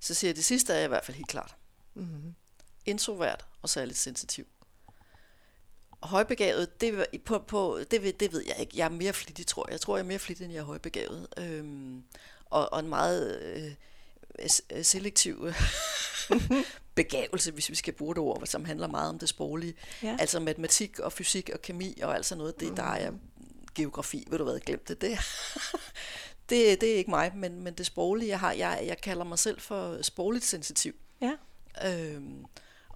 Så 0.00 0.14
siger 0.14 0.28
jeg, 0.28 0.36
det 0.36 0.44
sidste 0.44 0.72
er 0.74 0.84
i 0.84 0.88
hvert 0.88 1.04
fald 1.04 1.16
helt 1.16 1.28
klart. 1.28 1.56
Mm. 1.94 2.34
Introvert 2.86 3.46
og 3.62 3.68
særligt 3.68 3.98
sensitiv. 3.98 4.46
Højbegavet, 6.02 6.80
det, 6.80 7.06
på, 7.24 7.38
på, 7.38 7.80
det, 7.90 8.20
det 8.20 8.32
ved 8.32 8.44
jeg 8.46 8.56
ikke. 8.58 8.72
Jeg 8.76 8.84
er 8.84 8.88
mere 8.88 9.12
flittig, 9.12 9.46
tror 9.46 9.66
jeg. 9.68 9.72
Jeg 9.72 9.80
tror, 9.80 9.96
jeg 9.96 10.02
er 10.02 10.08
mere 10.08 10.18
flittig, 10.18 10.44
end 10.44 10.52
jeg 10.52 10.60
er 10.60 10.64
højbegavet. 10.64 11.26
Øhm, 11.36 12.02
og, 12.44 12.72
og 12.72 12.80
en 12.80 12.88
meget 12.88 13.42
øh, 13.42 13.72
selektiv 14.82 15.52
begavelse, 16.94 17.52
hvis 17.52 17.70
vi 17.70 17.74
skal 17.74 17.92
bruge 17.92 18.14
det 18.14 18.22
ord, 18.22 18.46
som 18.46 18.64
handler 18.64 18.86
meget 18.86 19.08
om 19.08 19.18
det 19.18 19.28
sproglige. 19.28 19.74
Ja. 20.02 20.16
Altså 20.20 20.40
matematik 20.40 20.98
og 20.98 21.12
fysik 21.12 21.50
og 21.54 21.62
kemi 21.62 22.00
og 22.02 22.14
alt 22.14 22.26
sådan 22.26 22.38
noget, 22.38 22.60
det, 22.60 22.68
mm. 22.68 22.76
der 22.76 22.82
er 22.82 23.12
geografi, 23.74 24.26
ved 24.30 24.38
du 24.38 24.44
hvad, 24.44 24.60
glemt 24.60 24.88
det. 24.88 25.00
Det, 25.00 25.18
det, 26.50 26.80
det 26.80 26.92
er 26.92 26.96
ikke 26.96 27.10
mig, 27.10 27.32
men, 27.34 27.62
men 27.62 27.74
det 27.74 27.86
sproglige, 27.86 28.28
jeg 28.28 28.40
har, 28.40 28.52
jeg, 28.52 28.82
jeg 28.86 29.00
kalder 29.00 29.24
mig 29.24 29.38
selv 29.38 29.60
for 29.60 30.02
sprogligt 30.02 30.44
sensitiv. 30.44 30.94
Ja. 31.20 31.32
Øhm, 31.88 32.44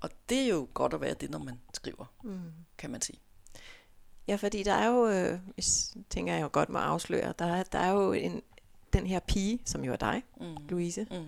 og 0.06 0.12
det 0.28 0.38
er 0.38 0.48
jo 0.48 0.68
godt 0.74 0.94
at 0.94 1.00
være 1.00 1.14
det, 1.14 1.30
når 1.30 1.38
man 1.38 1.60
skriver, 1.74 2.04
mm. 2.24 2.40
kan 2.78 2.90
man 2.90 3.02
sige. 3.02 3.18
Ja, 4.28 4.36
fordi 4.36 4.62
der 4.62 4.72
er 4.72 4.86
jo, 4.86 5.08
øh, 5.08 5.38
tænker 6.10 6.34
jeg 6.34 6.42
jo 6.42 6.48
godt 6.52 6.68
må 6.68 6.78
afsløre, 6.78 7.34
der, 7.38 7.62
der 7.62 7.78
er 7.78 7.90
jo 7.90 8.12
en, 8.12 8.42
den 8.92 9.06
her 9.06 9.20
pige, 9.20 9.62
som 9.64 9.84
jo 9.84 9.92
er 9.92 9.96
dig, 9.96 10.22
mm. 10.40 10.56
Louise, 10.68 11.06
mm 11.10 11.26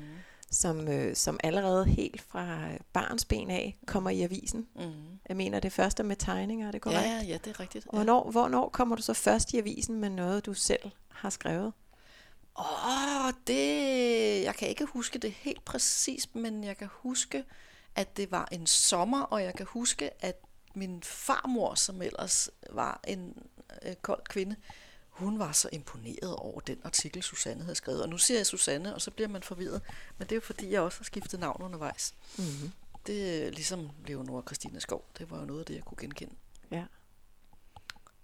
som, 0.50 0.88
øh, 0.88 1.16
som 1.16 1.40
allerede 1.42 1.84
helt 1.84 2.20
fra 2.20 2.68
barns 2.92 3.24
ben 3.24 3.50
af 3.50 3.76
kommer 3.86 4.10
i 4.10 4.22
avisen. 4.22 4.66
Mm. 4.76 5.18
Jeg 5.28 5.36
mener, 5.36 5.60
det 5.60 5.72
første 5.72 6.02
med 6.02 6.16
tegninger, 6.16 6.68
er 6.68 6.72
det 6.72 6.80
korrekt? 6.80 7.02
Ja, 7.02 7.22
ja, 7.26 7.38
det 7.44 7.46
er 7.46 7.60
rigtigt. 7.60 7.86
Ja. 7.92 7.96
Hvornår, 7.96 8.30
hvornår 8.30 8.68
kommer 8.68 8.96
du 8.96 9.02
så 9.02 9.14
først 9.14 9.52
i 9.52 9.58
avisen 9.58 10.00
med 10.00 10.10
noget, 10.10 10.46
du 10.46 10.54
selv 10.54 10.90
har 11.08 11.30
skrevet? 11.30 11.72
Åh, 12.58 13.26
oh, 13.26 13.32
det... 13.46 14.44
Jeg 14.44 14.54
kan 14.54 14.68
ikke 14.68 14.84
huske 14.84 15.18
det 15.18 15.30
helt 15.30 15.64
præcist, 15.64 16.34
men 16.34 16.64
jeg 16.64 16.76
kan 16.76 16.88
huske, 16.92 17.44
at 17.98 18.16
det 18.16 18.30
var 18.30 18.48
en 18.52 18.66
sommer, 18.66 19.22
og 19.22 19.42
jeg 19.42 19.54
kan 19.54 19.66
huske, 19.66 20.24
at 20.24 20.40
min 20.74 21.02
farmor, 21.02 21.74
som 21.74 22.02
ellers 22.02 22.50
var 22.70 23.00
en 23.06 23.46
øh, 23.82 23.94
kold 23.94 24.24
kvinde, 24.24 24.56
hun 25.08 25.38
var 25.38 25.52
så 25.52 25.68
imponeret 25.72 26.36
over 26.36 26.60
den 26.60 26.78
artikel, 26.84 27.22
Susanne 27.22 27.62
havde 27.62 27.74
skrevet. 27.74 28.02
Og 28.02 28.08
nu 28.08 28.18
siger 28.18 28.38
jeg 28.38 28.46
Susanne, 28.46 28.94
og 28.94 29.00
så 29.00 29.10
bliver 29.10 29.28
man 29.28 29.42
forvirret. 29.42 29.82
Men 30.18 30.26
det 30.26 30.32
er 30.32 30.36
jo 30.36 30.40
fordi, 30.40 30.70
jeg 30.70 30.80
også 30.80 30.98
har 30.98 31.04
skiftet 31.04 31.40
navn 31.40 31.62
undervejs. 31.62 32.14
Mm-hmm. 32.38 32.72
Det 33.06 33.46
er 33.46 33.50
ligesom 33.50 33.90
Leonora 34.06 34.42
Christina 34.46 34.78
Skov. 34.78 35.04
Det 35.18 35.30
var 35.30 35.38
jo 35.40 35.44
noget 35.44 35.60
af 35.60 35.66
det, 35.66 35.74
jeg 35.74 35.84
kunne 35.84 35.98
genkende. 35.98 36.34
Ja. 36.70 36.84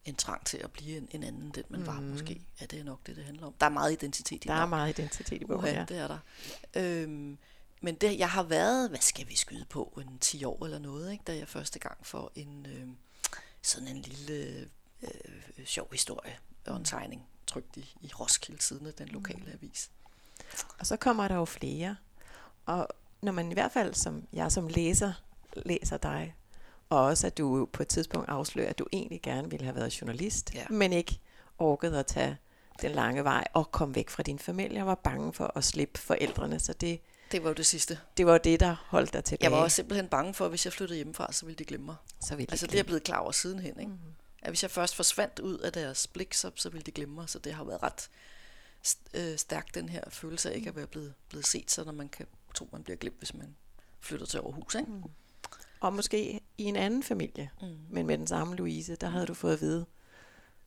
En 0.05 0.15
trang 0.15 0.47
til 0.47 0.59
at 0.59 0.73
blive 0.73 0.97
en, 0.97 1.09
en 1.11 1.23
anden, 1.23 1.51
den 1.51 1.65
man 1.69 1.81
mm. 1.81 1.87
var 1.87 2.01
måske. 2.01 2.47
Ja, 2.61 2.67
det 2.67 2.79
er 2.81 2.85
nok 2.85 3.07
det, 3.07 3.17
det 3.17 3.25
handler 3.25 3.47
om. 3.47 3.55
Der 3.61 3.67
er 3.67 3.71
meget 3.71 3.93
identitet 3.93 4.45
i 4.45 4.49
Der 4.49 4.55
er 4.55 4.67
meget 4.67 4.99
identitet 4.99 5.43
i 5.43 5.45
bogen, 5.45 5.65
ja. 5.65 5.85
det 5.89 5.99
er 5.99 6.09
der. 6.09 6.19
Øhm, 6.75 7.39
men 7.85 7.95
det, 7.95 8.19
jeg 8.19 8.31
har 8.31 8.43
været, 8.43 8.89
hvad 8.89 8.99
skal 9.01 9.29
vi 9.29 9.37
skyde 9.37 9.65
på, 9.65 10.01
en 10.01 10.19
10 10.19 10.45
år 10.45 10.65
eller 10.65 10.79
noget, 10.79 11.13
ikke, 11.13 11.25
da 11.27 11.37
jeg 11.37 11.49
første 11.49 11.79
gang 11.79 11.99
får 12.03 12.33
en 12.35 12.67
øh, 12.67 12.89
sådan 13.63 13.89
en 13.89 13.97
lille 13.97 14.69
øh, 15.03 15.67
sjov 15.67 15.89
historie 15.93 16.39
og 16.67 16.77
en 16.77 16.85
tegning 16.85 17.27
trygt 17.47 17.77
i, 17.77 17.95
i 18.01 18.11
Roskilde 18.21 18.63
siden 18.63 18.87
af 18.87 18.95
den 18.95 19.09
lokale 19.09 19.45
mm. 19.45 19.53
avis. 19.53 19.91
Og 20.79 20.87
så 20.87 20.97
kommer 20.97 21.29
der 21.29 21.35
jo 21.35 21.45
flere. 21.45 21.97
Og 22.67 22.89
når 23.23 23.33
man 23.33 23.51
i 23.51 23.55
hvert 23.55 23.73
fald, 23.73 23.95
som 23.95 24.27
jeg 24.33 24.53
som 24.53 24.69
læser, 24.69 25.13
læser 25.57 25.97
dig, 25.97 26.35
og 26.89 27.01
også 27.01 27.27
at 27.27 27.39
du 27.39 27.69
på 27.73 27.83
et 27.83 27.89
tidspunkt 27.89 28.29
afslører, 28.29 28.71
at 28.71 28.79
du 28.79 28.87
egentlig 28.93 29.23
gerne 29.23 29.51
ville 29.51 29.65
have 29.65 29.77
været 29.77 30.01
journalist, 30.01 30.55
ja. 30.55 30.65
men 30.71 30.93
ikke 30.93 31.21
orkede 31.59 31.99
at 31.99 32.07
tage 32.07 32.37
den 32.83 32.91
lange 32.91 33.25
vej 33.25 33.45
og 33.53 33.73
komme 33.73 33.95
væk 33.95 34.11
fra 34.11 34.23
din 34.23 34.39
familie 34.39 34.81
og 34.81 34.87
var 34.87 34.95
bange 34.95 35.33
for 35.33 35.53
at 35.57 35.65
slippe 35.65 36.01
forældrene. 36.01 36.61
Så 36.61 36.73
det, 36.73 37.01
det 37.33 37.43
var 37.43 37.49
jo 37.51 37.55
det 37.55 37.67
sidste. 37.67 37.99
Det 38.17 38.27
var 38.27 38.39
det, 38.39 38.61
der 38.61 38.77
holdt 38.89 39.13
dig 39.13 39.25
tilbage. 39.25 39.45
Jeg 39.45 39.53
var 39.53 39.65
også 39.65 39.75
simpelthen 39.75 40.09
bange 40.09 40.35
for, 40.35 40.45
at 40.45 40.51
hvis 40.51 40.65
jeg 40.65 40.73
flyttede 40.73 40.97
hjemmefra, 40.97 41.33
så 41.33 41.47
ville 41.47 41.57
de 41.57 41.65
glemme 41.65 41.87
mig. 41.87 41.97
Så 42.21 42.37
ville 42.37 42.47
de 42.47 42.53
altså 42.53 42.67
glemme. 42.67 42.71
det 42.71 42.77
er 42.77 42.79
jeg 42.79 42.87
blevet 42.87 43.03
klar 43.03 43.19
over 43.19 43.33
sidenhen. 43.33 43.81
Ikke? 43.81 43.93
Mm-hmm 43.93 44.15
at 44.45 44.51
hvis 44.51 44.63
jeg 44.63 44.71
først 44.71 44.95
forsvandt 44.95 45.39
ud 45.39 45.59
af 45.59 45.73
deres 45.73 46.07
blik, 46.07 46.35
så, 46.35 46.51
så 46.55 46.71
ville 46.71 46.83
de 46.83 46.91
glemme 46.91 47.15
mig. 47.15 47.29
Så 47.29 47.39
det 47.39 47.55
har 47.55 47.65
været 47.65 47.83
ret 47.83 48.11
øh, 49.15 49.39
stærkt, 49.39 49.75
den 49.75 49.89
her 49.89 50.03
følelse 50.09 50.51
af 50.51 50.57
ikke 50.57 50.69
at 50.69 50.77
være 50.77 50.87
blevet, 50.87 51.15
blevet 51.29 51.47
set, 51.47 51.71
så 51.71 51.85
når 51.85 51.93
man 51.93 52.09
kan 52.09 52.27
tro, 52.55 52.69
man 52.73 52.83
bliver 52.83 52.97
glemt, 52.97 53.19
hvis 53.19 53.35
man 53.35 53.57
flytter 54.01 54.27
til 54.27 54.39
Aarhus. 54.39 54.75
Ikke? 54.75 54.91
Mm. 54.91 55.03
Og 55.81 55.93
måske 55.93 56.41
i 56.59 56.65
en 56.65 56.77
anden 56.77 57.03
familie, 57.03 57.51
mm. 57.63 57.69
men 57.91 58.07
med 58.07 58.19
den 58.19 58.27
samme 58.27 58.57
Louise, 58.57 58.97
der 58.97 59.09
havde 59.09 59.27
du 59.27 59.35
fået 59.35 59.53
at 59.53 59.61
vide, 59.61 59.87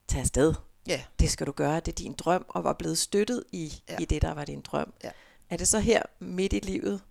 tag 0.07 0.21
afsted. 0.21 0.53
Ja. 0.87 1.03
Det 1.19 1.29
skal 1.29 1.47
du 1.47 1.51
gøre, 1.51 1.75
det 1.79 1.87
er 1.87 1.95
din 1.95 2.13
drøm, 2.13 2.45
og 2.49 2.63
var 2.63 2.73
blevet 2.73 2.97
støttet 2.97 3.43
i, 3.51 3.81
ja. 3.89 3.97
i 3.99 4.05
det, 4.05 4.21
der 4.21 4.33
var 4.33 4.45
din 4.45 4.61
drøm. 4.61 4.93
Ja. 5.03 5.11
Er 5.49 5.57
det 5.57 5.67
så 5.67 5.79
her 5.79 6.01
midt 6.19 6.53
i 6.53 6.59
livet, 6.59 7.01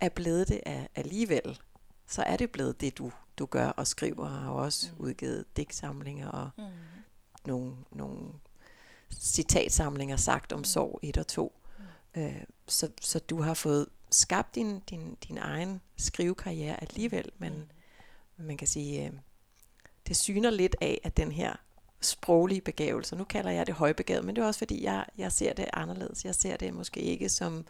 er 0.00 0.08
blevet 0.08 0.48
det 0.48 0.60
af, 0.66 0.88
alligevel? 0.94 1.58
Så 2.06 2.22
er 2.22 2.36
det 2.36 2.50
blevet 2.50 2.80
det, 2.80 2.98
du 2.98 3.12
du 3.38 3.46
gør 3.46 3.68
og 3.68 3.86
skriver, 3.86 4.28
har 4.28 4.50
også 4.50 4.88
mm. 4.92 5.04
udgivet 5.04 5.56
digtsamlinger 5.56 6.28
og 6.28 6.50
mm. 6.58 6.64
nogle, 7.46 7.76
nogle 7.92 8.18
citatsamlinger 9.12 10.16
sagt 10.16 10.52
om 10.52 10.58
mm. 10.58 10.64
sorg 10.64 11.00
1 11.02 11.18
og 11.18 11.26
2. 11.26 11.60
Mm. 12.14 12.20
Øh, 12.20 12.42
så, 12.68 12.90
så 13.00 13.18
du 13.18 13.42
har 13.42 13.54
fået 13.54 13.86
skabt 14.10 14.54
din, 14.54 14.80
din, 14.80 15.14
din 15.28 15.38
egen 15.38 15.80
skrivekarriere 15.96 16.82
alligevel, 16.82 17.30
men 17.38 17.52
mm. 18.36 18.44
man 18.44 18.56
kan 18.56 18.68
sige, 18.68 19.06
øh, 19.06 19.12
det 20.08 20.16
syner 20.16 20.50
lidt 20.50 20.76
af, 20.80 21.00
at 21.04 21.16
den 21.16 21.32
her 21.32 21.56
sproglige 22.00 22.60
begævelse, 22.60 23.16
nu 23.16 23.24
kalder 23.24 23.50
jeg 23.50 23.66
det 23.66 23.74
højbegavet, 23.74 24.24
men 24.24 24.36
det 24.36 24.42
er 24.42 24.46
også 24.46 24.58
fordi, 24.58 24.84
jeg, 24.84 25.06
jeg 25.18 25.32
ser 25.32 25.52
det 25.52 25.66
anderledes. 25.72 26.24
Jeg 26.24 26.34
ser 26.34 26.56
det 26.56 26.74
måske 26.74 27.00
ikke 27.00 27.28
som, 27.28 27.66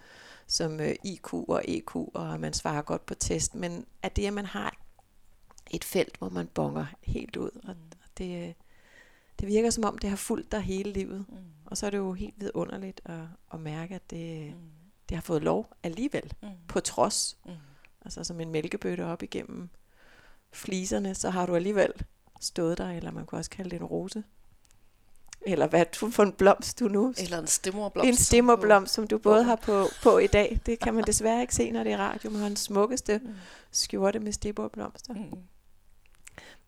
som 0.46 0.80
øh, 0.80 0.94
IQ 1.04 1.32
og 1.34 1.62
EQ, 1.68 1.96
og 1.96 2.40
man 2.40 2.52
svarer 2.52 2.82
godt 2.82 3.06
på 3.06 3.14
test, 3.14 3.54
men 3.54 3.86
at 4.02 4.16
det, 4.16 4.26
at 4.26 4.32
man 4.32 4.46
har 4.46 4.76
et 5.70 5.84
felt, 5.84 6.16
hvor 6.18 6.28
man 6.28 6.46
bonger 6.46 6.86
helt 7.02 7.36
ud. 7.36 7.50
Og, 7.64 7.74
mm. 7.74 7.92
og 8.04 8.08
det, 8.18 8.54
det 9.40 9.48
virker 9.48 9.70
som 9.70 9.84
om, 9.84 9.98
det 9.98 10.10
har 10.10 10.16
fulgt 10.16 10.52
dig 10.52 10.60
hele 10.60 10.92
livet. 10.92 11.24
Mm. 11.28 11.36
Og 11.66 11.76
så 11.76 11.86
er 11.86 11.90
det 11.90 11.98
jo 11.98 12.12
helt 12.12 12.34
vidunderligt 12.36 13.00
at, 13.04 13.20
at 13.52 13.60
mærke, 13.60 13.94
at 13.94 14.10
det, 14.10 14.46
mm. 14.46 14.70
det 15.08 15.16
har 15.16 15.22
fået 15.22 15.42
lov 15.42 15.72
alligevel, 15.82 16.32
mm. 16.42 16.48
på 16.68 16.80
trods. 16.80 17.38
Mm. 17.44 17.52
Altså 18.04 18.24
som 18.24 18.40
en 18.40 18.50
mælkebøtte 18.50 19.04
op 19.04 19.22
igennem 19.22 19.68
fliserne, 20.52 21.14
så 21.14 21.30
har 21.30 21.46
du 21.46 21.54
alligevel 21.54 21.92
stået 22.40 22.78
der, 22.78 22.90
eller 22.90 23.10
man 23.10 23.26
kunne 23.26 23.38
også 23.38 23.50
kalde 23.50 23.70
det 23.70 23.80
en 23.80 23.84
rose. 23.84 24.24
Eller 25.46 25.66
hvad 25.66 25.84
du 26.00 26.10
for 26.10 26.22
en 26.22 26.32
blomst 26.32 26.80
du 26.80 26.88
nu? 26.88 27.14
Eller 27.18 27.38
en 27.38 27.46
stimmerblomst. 27.46 28.08
En 28.08 28.16
stimmerblomst, 28.16 28.94
som 28.94 29.06
du 29.06 29.18
både 29.18 29.44
har 29.44 29.56
på, 29.56 29.86
på 30.02 30.18
i 30.18 30.26
dag. 30.26 30.60
Det 30.66 30.78
kan 30.78 30.94
man 30.94 31.04
desværre 31.04 31.40
ikke 31.40 31.54
se, 31.54 31.70
når 31.70 31.84
det 31.84 31.92
er 31.92 31.98
radio. 31.98 32.30
Man 32.30 32.40
har 32.40 32.48
den 32.48 32.56
smukkeste 32.56 33.20
mm. 33.24 33.34
skjorte 33.70 34.18
med 34.18 34.32
stimmerblomster. 34.32 35.14
Mm. 35.14 35.38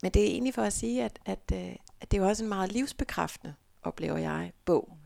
Men 0.02 0.10
det 0.10 0.22
er 0.22 0.26
egentlig 0.26 0.54
for 0.54 0.62
at 0.62 0.72
sige, 0.72 1.04
at, 1.04 1.18
at, 1.24 1.52
øh, 1.52 1.76
at 2.00 2.10
det 2.10 2.18
er 2.18 2.24
også 2.24 2.42
en 2.42 2.48
meget 2.48 2.72
livsbekræftende, 2.72 3.54
oplever 3.82 4.18
jeg, 4.18 4.52
bog, 4.64 4.98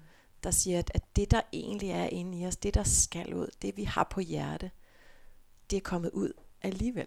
der 0.45 0.51
siger, 0.51 0.79
at, 0.79 0.91
at 0.95 1.17
det, 1.17 1.31
der 1.31 1.41
egentlig 1.53 1.91
er 1.91 2.07
inde 2.07 2.39
i 2.39 2.47
os, 2.47 2.57
det, 2.57 2.75
der 2.75 2.83
skal 2.83 3.35
ud, 3.35 3.47
det 3.63 3.77
vi 3.77 3.85
har 3.85 4.05
på 4.11 4.21
hjerte, 4.21 4.71
det 5.71 5.77
er 5.77 5.81
kommet 5.81 6.11
ud 6.11 6.33
alligevel. 6.63 7.07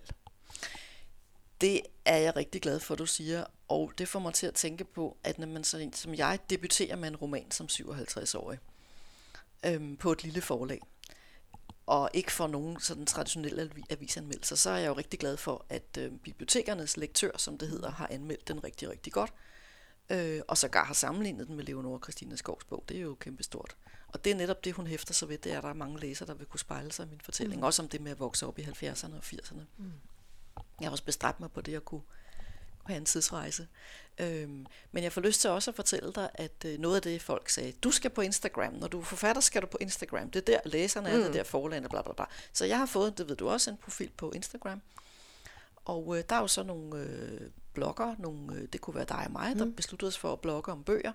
Det 1.62 1.82
er 2.06 2.18
jeg 2.18 2.36
rigtig 2.36 2.62
glad 2.62 2.80
for, 2.80 2.96
du 2.96 3.06
siger, 3.06 3.46
og 3.68 3.92
det 3.98 4.08
får 4.08 4.20
mig 4.20 4.34
til 4.34 4.48
at 4.48 4.54
tænke 4.54 4.84
på, 4.84 5.18
at 5.24 5.40
når 5.40 5.48
man 5.48 5.64
så, 5.64 5.90
som 5.94 6.16
jeg 6.16 6.40
debuterer 6.50 6.96
med 6.96 7.08
en 7.08 7.16
roman 7.16 7.52
som 7.52 7.68
57-årig, 7.72 8.60
øhm, 9.66 9.98
på 9.98 10.12
et 10.12 10.24
lille 10.24 10.42
forlag, 10.42 10.82
og 11.86 12.10
ikke 12.14 12.32
får 12.32 12.48
nogen 12.48 12.80
sådan 12.80 13.06
traditionelle 13.06 13.72
avisanmeldelser, 13.90 14.56
så 14.56 14.70
er 14.70 14.78
jeg 14.78 14.88
jo 14.88 14.94
rigtig 14.94 15.20
glad 15.20 15.38
for, 15.38 15.66
at 15.70 15.98
øh, 16.00 16.12
bibliotekernes 16.12 16.98
lektør, 16.98 17.32
som 17.38 17.58
det 17.58 17.68
hedder, 17.70 17.92
har 17.92 18.08
anmeldt 18.12 18.48
den 18.48 18.64
rigtig, 18.64 18.90
rigtig 18.90 19.14
godt. 19.14 19.34
Øh, 20.10 20.42
og 20.48 20.58
sågar 20.58 20.86
har 20.86 20.94
sammenlignet 20.94 21.48
den 21.48 21.56
med 21.56 21.64
Leonora 21.64 22.00
Christina 22.04 22.36
Skovs 22.36 22.64
bog. 22.64 22.84
Det 22.90 22.98
er 22.98 23.02
jo 23.02 23.16
kæmpestort. 23.16 23.76
Og 24.08 24.26
det 24.26 24.32
er 24.32 24.36
netop 24.36 24.66
det, 24.66 24.74
hun 24.74 24.88
hæfter 24.88 25.14
sig 25.14 25.30
ved, 25.30 25.38
det 25.38 25.52
er, 25.52 25.58
at 25.58 25.64
der 25.64 25.70
er 25.70 25.74
mange 25.74 26.00
læsere, 26.00 26.28
der 26.28 26.34
vil 26.34 26.48
kunne 26.48 26.60
spejle 26.60 26.92
sig 26.92 27.06
i 27.06 27.10
min 27.10 27.22
fortælling. 27.22 27.60
Mm. 27.60 27.64
Også 27.64 27.82
om 27.82 27.90
det 27.90 28.02
med 28.02 28.12
at 28.12 28.20
vokse 28.20 28.48
op 28.48 28.60
i 28.60 28.62
70'erne 28.62 29.16
og 29.16 29.24
80'erne. 29.24 29.62
Mm. 29.78 29.92
Jeg 30.80 30.88
har 30.88 30.92
også 30.92 31.04
bestræbt 31.04 31.40
mig 31.40 31.52
på 31.52 31.62
det 31.62 31.76
at 31.76 31.86
kunne 31.86 32.02
have 32.86 32.98
en 32.98 33.06
tidsrejse. 33.06 33.68
Øhm, 34.18 34.66
men 34.92 35.04
jeg 35.04 35.12
får 35.12 35.22
lyst 35.22 35.42
til 35.42 35.50
også 35.50 35.72
at 35.72 35.76
fortælle 35.76 36.12
dig, 36.14 36.30
at 36.34 36.66
øh, 36.66 36.80
noget 36.80 36.96
af 36.96 37.02
det, 37.02 37.22
folk 37.22 37.50
sagde, 37.50 37.72
du 37.72 37.92
skal 37.92 38.12
på 38.12 38.22
Instagram. 38.22 38.74
Når 38.74 38.88
du 38.88 39.00
er 39.00 39.04
forfatter, 39.04 39.42
skal 39.42 39.62
du 39.62 39.68
på 39.68 39.78
Instagram. 39.82 40.32
Det 40.32 40.40
er 40.40 40.46
der, 40.46 40.70
læserne 40.70 41.10
er, 41.10 41.16
mm. 41.16 41.20
det 41.20 41.30
er 41.30 41.34
der 41.34 41.44
forlagene, 41.44 41.90
bla 41.90 42.02
bla 42.02 42.14
bla. 42.14 42.26
Så 42.54 42.66
jeg 42.66 42.78
har 42.78 42.86
fået, 42.86 43.18
det 43.18 43.30
ved 43.30 43.36
du 43.36 43.50
også, 43.50 43.72
en 43.72 43.78
profil 43.78 44.12
på 44.18 44.32
Instagram. 44.32 44.82
Og 45.86 46.18
øh, 46.18 46.24
der 46.30 46.36
er 46.36 46.40
jo 46.40 46.48
så 46.48 46.64
nogle 46.64 47.00
øh, 47.00 47.42
blogger, 47.74 48.16
nogle, 48.20 48.56
øh, 48.56 48.68
det 48.74 48.82
kunne 48.82 48.96
være 48.96 49.06
dig 49.06 49.24
og 49.26 49.32
mig, 49.32 49.54
mm. 49.54 49.60
der 49.60 49.72
besluttede 49.76 50.08
os 50.08 50.18
for 50.18 50.34
at 50.34 50.40
blogge 50.40 50.72
om 50.72 50.84
bøger. 50.84 51.12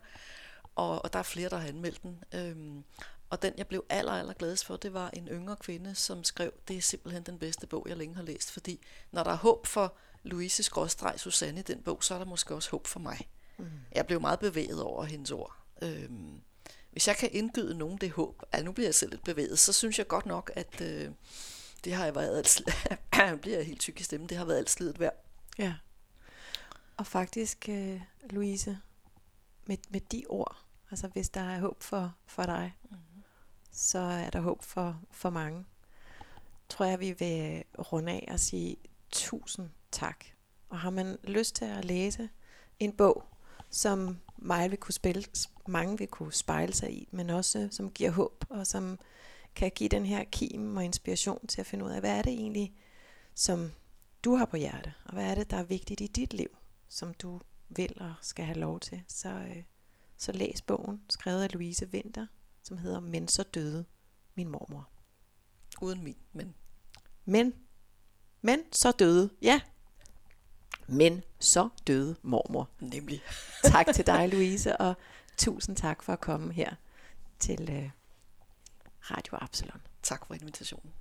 Og, 0.74 1.04
og 1.04 1.12
der 1.12 1.18
er 1.18 1.22
flere, 1.22 1.48
der 1.48 1.56
har 1.56 1.68
anmeldt 1.68 2.02
den. 2.02 2.24
Øhm, 2.34 2.84
Og 3.30 3.42
den, 3.42 3.54
jeg 3.56 3.66
blev 3.66 3.84
aller, 3.88 4.12
aller 4.12 4.32
gladest 4.32 4.64
for, 4.64 4.76
det 4.76 4.92
var 4.92 5.10
en 5.12 5.28
yngre 5.28 5.56
kvinde, 5.56 5.94
som 5.94 6.24
skrev, 6.24 6.52
det 6.68 6.76
er 6.76 6.80
simpelthen 6.80 7.22
den 7.22 7.38
bedste 7.38 7.66
bog, 7.66 7.86
jeg 7.88 7.96
længe 7.96 8.16
har 8.16 8.22
læst. 8.22 8.50
Fordi 8.50 8.80
når 9.12 9.24
der 9.24 9.30
er 9.30 9.36
håb 9.36 9.66
for 9.66 9.94
Louise 10.22 10.62
Skråstreg 10.62 11.20
Susanne 11.20 11.60
i 11.60 11.62
den 11.62 11.82
bog, 11.82 12.04
så 12.04 12.14
er 12.14 12.18
der 12.18 12.24
måske 12.24 12.54
også 12.54 12.70
håb 12.70 12.86
for 12.86 13.00
mig. 13.00 13.28
Mm. 13.58 13.66
Jeg 13.92 14.06
blev 14.06 14.20
meget 14.20 14.38
bevæget 14.38 14.82
over 14.82 15.04
hendes 15.04 15.30
ord. 15.30 15.56
Øhm, 15.82 16.40
hvis 16.92 17.08
jeg 17.08 17.16
kan 17.16 17.28
indgyde 17.32 17.78
nogen 17.78 17.98
det 17.98 18.10
håb, 18.10 18.42
at 18.52 18.64
nu 18.64 18.72
bliver 18.72 18.86
jeg 18.86 18.94
selv 18.94 19.10
lidt 19.10 19.24
bevæget, 19.24 19.58
så 19.58 19.72
synes 19.72 19.98
jeg 19.98 20.08
godt 20.08 20.26
nok, 20.26 20.50
at 20.54 20.80
øh, 20.80 21.10
det 21.84 21.92
har 21.92 22.04
jeg 22.04 22.14
været 22.14 22.36
alt, 22.36 23.40
bliver 23.42 23.56
jeg 23.56 23.66
helt 23.66 23.80
tyk 23.80 24.00
i 24.00 24.02
stemmen, 24.02 24.28
det 24.28 24.36
har 24.36 24.44
været 24.44 24.58
alt 24.58 24.70
slidet 24.70 25.00
værd. 25.00 25.24
Ja. 25.58 25.74
Og 26.96 27.06
faktisk, 27.06 27.68
øh, 27.68 28.00
Louise, 28.30 28.78
med, 29.66 29.76
med 29.88 30.00
de 30.00 30.24
ord, 30.28 30.56
altså 30.90 31.08
hvis 31.08 31.28
der 31.28 31.40
er 31.40 31.60
håb 31.60 31.82
for, 31.82 32.14
for 32.26 32.42
dig, 32.42 32.76
mm-hmm 32.82 33.09
så 33.72 33.98
er 33.98 34.30
der 34.30 34.40
håb 34.40 34.62
for, 34.62 35.00
for 35.10 35.30
mange. 35.30 35.64
Tror 36.68 36.84
jeg, 36.84 37.00
vi 37.00 37.12
vil 37.12 37.64
runde 37.92 38.12
af 38.12 38.28
og 38.32 38.40
sige 38.40 38.76
tusind 39.10 39.70
tak. 39.92 40.24
Og 40.68 40.78
har 40.78 40.90
man 40.90 41.18
lyst 41.24 41.54
til 41.54 41.64
at 41.64 41.84
læse 41.84 42.28
en 42.78 42.92
bog, 42.92 43.24
som 43.70 44.18
mig 44.36 44.70
vil 44.70 44.78
kunne 44.78 44.94
spille, 44.94 45.24
mange 45.66 45.98
vil 45.98 46.08
kunne 46.08 46.32
spejle 46.32 46.74
sig 46.74 46.92
i, 46.92 47.08
men 47.10 47.30
også 47.30 47.68
som 47.70 47.90
giver 47.90 48.10
håb, 48.10 48.44
og 48.50 48.66
som 48.66 48.98
kan 49.54 49.70
give 49.74 49.88
den 49.88 50.06
her 50.06 50.24
kim 50.24 50.76
og 50.76 50.84
inspiration 50.84 51.46
til 51.46 51.60
at 51.60 51.66
finde 51.66 51.84
ud 51.84 51.90
af, 51.90 52.00
hvad 52.00 52.18
er 52.18 52.22
det 52.22 52.32
egentlig, 52.32 52.72
som 53.34 53.72
du 54.24 54.34
har 54.34 54.44
på 54.44 54.56
hjerte, 54.56 54.94
og 55.04 55.12
hvad 55.12 55.24
er 55.24 55.34
det, 55.34 55.50
der 55.50 55.56
er 55.56 55.62
vigtigt 55.62 56.00
i 56.00 56.06
dit 56.06 56.34
liv, 56.34 56.56
som 56.88 57.14
du 57.14 57.40
vil 57.68 57.96
og 58.00 58.14
skal 58.22 58.44
have 58.44 58.58
lov 58.58 58.80
til, 58.80 59.02
så, 59.08 59.28
øh, 59.28 59.62
så 60.16 60.32
læs 60.32 60.62
bogen, 60.62 61.00
skrevet 61.08 61.42
af 61.42 61.52
Louise 61.52 61.86
Winter, 61.86 62.26
som 62.70 62.78
hedder 62.78 63.00
Men 63.00 63.28
så 63.28 63.42
døde 63.42 63.84
min 64.34 64.48
mormor. 64.48 64.88
Uden 65.80 66.04
min, 66.04 66.16
men. 66.32 66.54
Men, 67.24 67.54
men 68.42 68.60
så 68.72 68.92
døde, 68.92 69.30
ja. 69.42 69.60
Men 70.86 71.22
så 71.38 71.68
døde 71.86 72.16
mormor. 72.22 72.68
Nemlig. 72.80 73.22
tak 73.72 73.86
til 73.94 74.06
dig, 74.06 74.28
Louise, 74.28 74.76
og 74.76 74.94
tusind 75.36 75.76
tak 75.76 76.02
for 76.02 76.12
at 76.12 76.20
komme 76.20 76.52
her 76.52 76.74
til 77.38 77.70
øh, 77.70 77.90
Radio 79.00 79.38
Absalon. 79.40 79.80
Tak 80.02 80.26
for 80.26 80.34
invitationen. 80.34 80.92